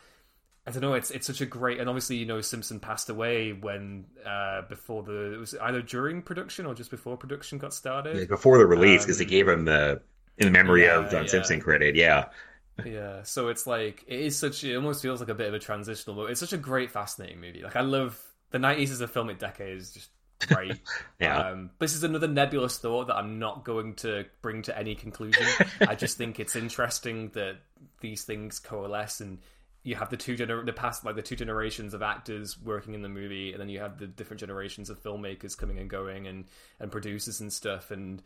[0.66, 0.94] I don't know.
[0.94, 5.02] It's it's such a great, and obviously you know Simpson passed away when uh before
[5.02, 8.28] the it was either during production or just before production got started.
[8.28, 10.02] Before the release, because they gave him the
[10.38, 11.26] in memory Yeah, of John yeah.
[11.26, 11.94] Simpson credit.
[11.94, 12.26] Yeah,
[12.85, 14.64] Yeah, so it's like it is such.
[14.64, 16.16] It almost feels like a bit of a transitional.
[16.16, 17.62] mo- It's such a great, fascinating movie.
[17.62, 18.18] Like I love
[18.51, 20.11] the '90s as a filmic decade is just
[20.49, 20.81] great.
[21.20, 21.39] Yeah.
[21.51, 25.47] Um, this is another nebulous thought that I'm not going to bring to any conclusion.
[25.87, 27.59] I just think it's interesting that
[28.01, 29.39] these things coalesce and
[29.85, 33.03] you have the two gener- the past like the two generations of actors working in
[33.03, 36.45] the movie and then you have the different generations of filmmakers coming and going and
[36.81, 38.23] and producers and stuff and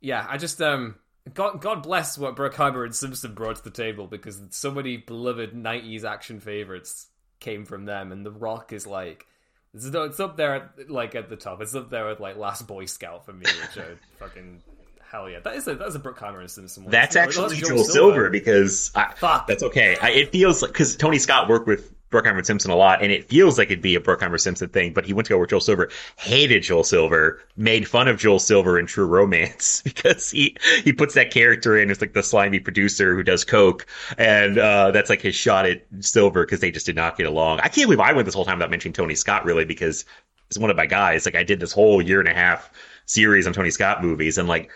[0.00, 0.94] yeah i just um
[1.32, 5.54] god god bless what bruckheimer and simpson brought to the table because so many beloved
[5.54, 7.06] 90s action favorites
[7.40, 9.26] came from them and the rock is like
[9.72, 12.84] it's, it's up there like at the top it's up there with like last boy
[12.84, 14.62] scout for me which are fucking
[15.10, 16.90] hell yeah that is a that's a bruckheimer and simpson one.
[16.90, 19.46] That's actually that's Joel, Silver because I, Fuck.
[19.46, 19.96] that's okay.
[20.00, 23.28] I, it feels like because Tony Scott worked with Bruckheimer Simpson a lot, and it
[23.28, 24.92] feels like it'd be a Bruckheimer Simpson thing.
[24.92, 28.38] But he went to go with Joel Silver, hated Joel Silver, made fun of Joel
[28.38, 32.60] Silver in True Romance because he he puts that character in as like the slimy
[32.60, 33.86] producer who does coke,
[34.16, 37.58] and uh, that's like his shot at Silver because they just did not get along.
[37.60, 40.04] I can't believe I went this whole time without mentioning Tony Scott really because
[40.48, 41.26] he's one of my guys.
[41.26, 42.70] Like I did this whole year and a half
[43.06, 44.70] series on Tony Scott movies, and like.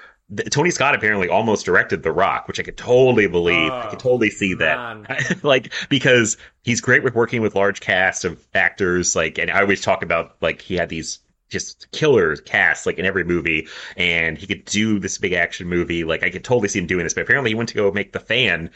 [0.51, 3.73] Tony Scott apparently almost directed The Rock, which I could totally believe.
[3.73, 5.07] I Oh, could totally see man.
[5.09, 5.43] that.
[5.43, 9.17] like because he's great with working with large cast of actors.
[9.17, 13.07] Like, and I always talk about like he had these just killer casts like in
[13.07, 16.05] every movie, and he could do this big action movie.
[16.05, 17.15] Like I could totally see him doing this.
[17.15, 18.71] But apparently, he went to go make The Fan,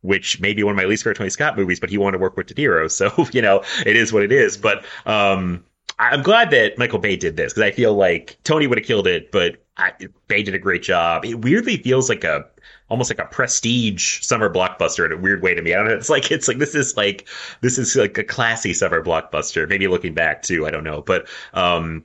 [0.00, 2.22] which may be one of my least favorite Tony Scott movies, but he wanted to
[2.22, 2.90] work with De Niro.
[2.90, 4.56] So, you know, it is what it is.
[4.56, 5.64] But um,
[5.98, 9.06] I'm glad that Michael Bay did this because I feel like Tony would have killed
[9.06, 9.92] it, but I,
[10.28, 11.24] Bay did a great job.
[11.24, 12.46] It weirdly feels like a
[12.88, 15.72] almost like a prestige summer blockbuster in a weird way to me.
[15.72, 15.94] I don't know.
[15.94, 17.28] It's like it's like this is like
[17.60, 19.68] this is like a classy summer blockbuster.
[19.68, 21.02] Maybe looking back too, I don't know.
[21.02, 22.04] But um,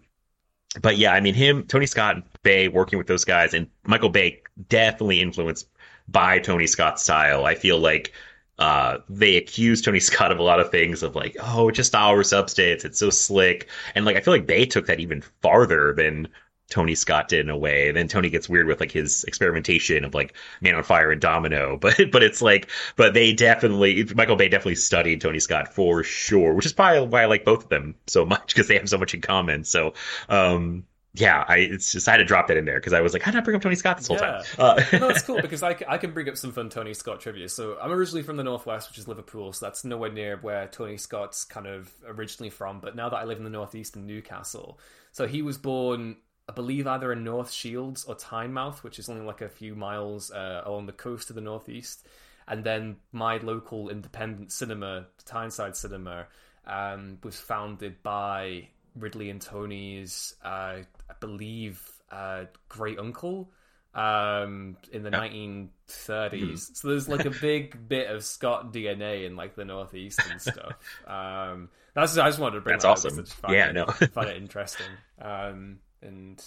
[0.82, 4.10] but yeah, I mean him, Tony Scott, and Bay working with those guys, and Michael
[4.10, 5.68] Bay definitely influenced
[6.08, 7.46] by Tony Scott's style.
[7.46, 8.14] I feel like
[8.60, 11.96] uh, they accuse Tony Scott of a lot of things of like, oh, it's just
[11.96, 15.94] our substance, it's so slick, and like I feel like they took that even farther
[15.94, 16.28] than
[16.70, 17.88] Tony Scott did in a way.
[17.88, 21.20] And then Tony gets weird with like his experimentation of like Man on Fire and
[21.20, 26.04] Domino, but but it's like, but they definitely Michael Bay definitely studied Tony Scott for
[26.04, 28.90] sure, which is probably why I like both of them so much because they have
[28.90, 29.64] so much in common.
[29.64, 29.94] So,
[30.30, 33.14] um, yeah, I it's just I had to drop that in there because I was
[33.14, 34.44] like, how did I bring up Tony Scott this whole Yeah.
[34.44, 34.46] time?
[34.58, 37.50] Uh, no, it's cool because I, I can bring up some fun Tony Scott trivia.
[37.50, 40.98] So I'm originally from the northwest, which is Liverpool, so that's nowhere near where Tony
[40.98, 42.80] Scott's kind of originally from.
[42.80, 44.80] But now that I live in the northeast in Newcastle,
[45.12, 49.26] so he was born, I believe, either in North Shields or Tynemouth, which is only
[49.26, 52.06] like a few miles uh, along the coast of the northeast.
[52.48, 56.28] And then my local independent cinema, Tyneside Cinema,
[56.66, 61.82] um, was founded by Ridley and Tony's, uh, I believe,
[62.12, 63.52] uh, great uncle
[63.94, 66.76] um, in the 1930s.
[66.78, 70.74] So there's like a big bit of Scott DNA in like the Northeast and stuff.
[71.08, 73.16] Um, that's I just wanted to bring That's that up awesome.
[73.16, 73.86] because I just find Yeah, it, no.
[73.88, 74.86] find it interesting.
[75.22, 76.44] Um, and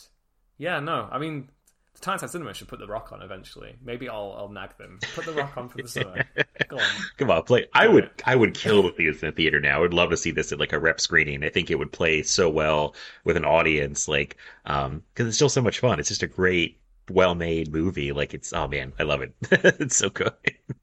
[0.59, 1.51] yeah, no, I mean.
[2.03, 3.77] Tyneside Cinema should put The Rock on eventually.
[3.83, 4.99] Maybe I'll I'll nag them.
[5.15, 6.25] Put The Rock on for the summer.
[6.69, 6.85] Go on.
[7.17, 7.67] Come on, play.
[7.75, 9.77] I would, I would kill with these in the theater now.
[9.79, 11.45] I would love to see this at like a rep screening.
[11.45, 12.95] I think it would play so well
[13.25, 14.37] with an audience, like,
[14.67, 16.01] um, because it's still so much fun.
[16.01, 18.11] It's just a great, well-made movie.
[18.11, 19.33] Like, it's oh man, I love it.
[19.51, 20.33] it's so good.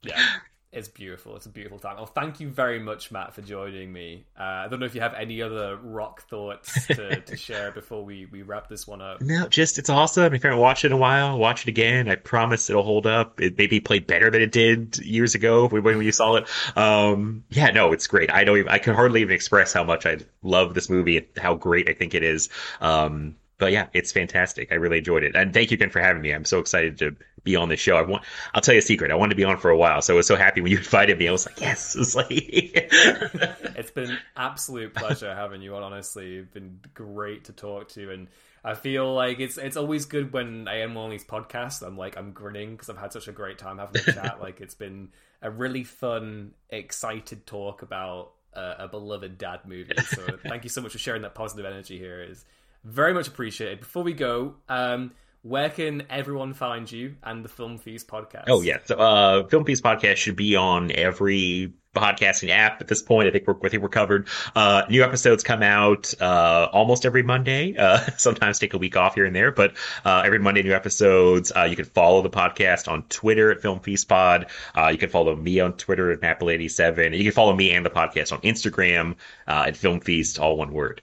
[0.04, 0.38] Yeah,
[0.72, 1.36] it's beautiful.
[1.36, 1.96] It's a beautiful time.
[1.96, 4.26] Well, thank you very much, Matt, for joining me.
[4.40, 8.06] Uh, I don't know if you have any other rock thoughts to, to share before
[8.06, 9.20] we, we wrap this one up.
[9.22, 10.32] No, just it's awesome.
[10.32, 12.08] If you haven't watched it in a while, watch it again.
[12.08, 13.42] I promise it'll hold up.
[13.42, 16.48] It maybe played better than it did years ago when when you saw it.
[16.78, 18.32] Um, yeah, no, it's great.
[18.32, 21.28] I don't even, I can hardly even express how much I love this movie and
[21.36, 22.50] how great I think it is.
[22.80, 24.72] Um, but yeah, it's fantastic.
[24.72, 26.32] I really enjoyed it, and thank you again for having me.
[26.32, 27.98] I'm so excited to be on this show.
[27.98, 29.12] I want, I'll tell you a secret.
[29.12, 30.78] I wanted to be on for a while, so I was so happy when you
[30.80, 31.28] invited me.
[31.28, 31.96] I was like, yes.
[31.96, 35.84] It was like, It's been an absolute pleasure having you on.
[35.84, 38.28] Honestly, you've been great to talk to, and
[38.64, 41.86] I feel like it's it's always good when I am on these podcasts.
[41.86, 44.40] I'm like I'm grinning because I've had such a great time having a chat.
[44.42, 45.10] like it's been
[45.42, 49.94] a really fun, excited talk about uh, a beloved dad movie.
[50.08, 52.22] So thank you so much for sharing that positive energy here.
[52.22, 52.46] It's
[52.84, 53.80] very much appreciated.
[53.80, 55.12] Before we go, um,
[55.42, 58.46] where can everyone find you and the Film Feast podcast?
[58.48, 63.02] Oh yeah, so uh, Film Feast podcast should be on every podcasting app at this
[63.02, 63.28] point.
[63.28, 64.28] I think we're I think we're covered.
[64.56, 67.76] Uh, new episodes come out uh, almost every Monday.
[67.78, 69.76] Uh, sometimes take a week off here and there, but
[70.06, 71.52] uh, every Monday new episodes.
[71.56, 74.48] Uh, you can follow the podcast on Twitter at Film Feast Pod.
[74.78, 77.18] Uh, you can follow me on Twitter at Maple87.
[77.18, 79.16] You can follow me and the podcast on Instagram
[79.48, 81.02] uh, at Film Feast, all one word.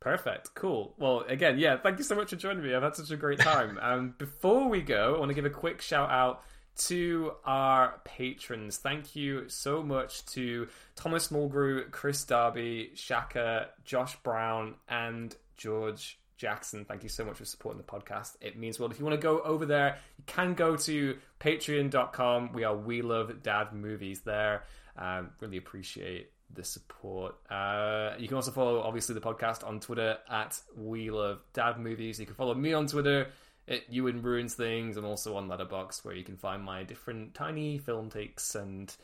[0.00, 0.54] Perfect.
[0.54, 0.94] Cool.
[0.98, 2.74] Well, again, yeah, thank you so much for joining me.
[2.74, 3.78] I've had such a great time.
[3.82, 6.42] um, before we go, I want to give a quick shout out
[6.86, 8.78] to our patrons.
[8.78, 16.86] Thank you so much to Thomas Mulgrew, Chris Darby, Shaka, Josh Brown, and George Jackson.
[16.86, 18.36] Thank you so much for supporting the podcast.
[18.40, 18.90] It means well.
[18.90, 22.54] If you want to go over there, you can go to patreon.com.
[22.54, 24.64] We are We Love Dad Movies there.
[24.96, 27.34] Um, really appreciate the support.
[27.50, 32.18] Uh, you can also follow, obviously, the podcast on Twitter at We Love Dad Movies.
[32.18, 33.28] You can follow me on Twitter
[33.68, 34.96] at You Ewan Ruins Things.
[34.96, 38.54] I'm also on Letterboxd, where you can find my different tiny film takes.
[38.54, 38.94] And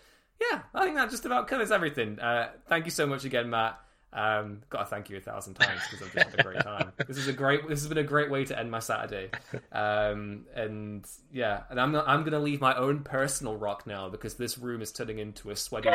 [0.41, 2.19] yeah, I think that just about covers everything.
[2.19, 3.81] Uh, thank you so much again, Matt.
[4.13, 6.93] Um, gotta thank you a thousand times because I've just had a great time.
[7.07, 7.69] this is a great.
[7.69, 9.31] This has been a great way to end my Saturday.
[9.73, 14.35] Um, and yeah, and I'm not, I'm gonna leave my own personal rock now because
[14.35, 15.91] this room is turning into a sweaty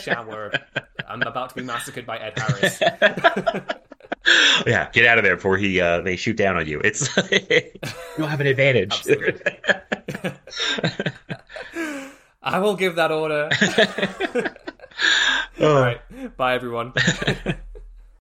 [0.00, 0.52] shower.
[1.08, 2.80] I'm about to be massacred by Ed Harris.
[4.66, 6.80] yeah, get out of there before he uh, they shoot down on you.
[6.82, 7.14] It's
[8.16, 9.04] you'll have an advantage.
[12.42, 13.50] I will give that order.
[15.60, 16.00] All right,
[16.36, 16.92] bye everyone.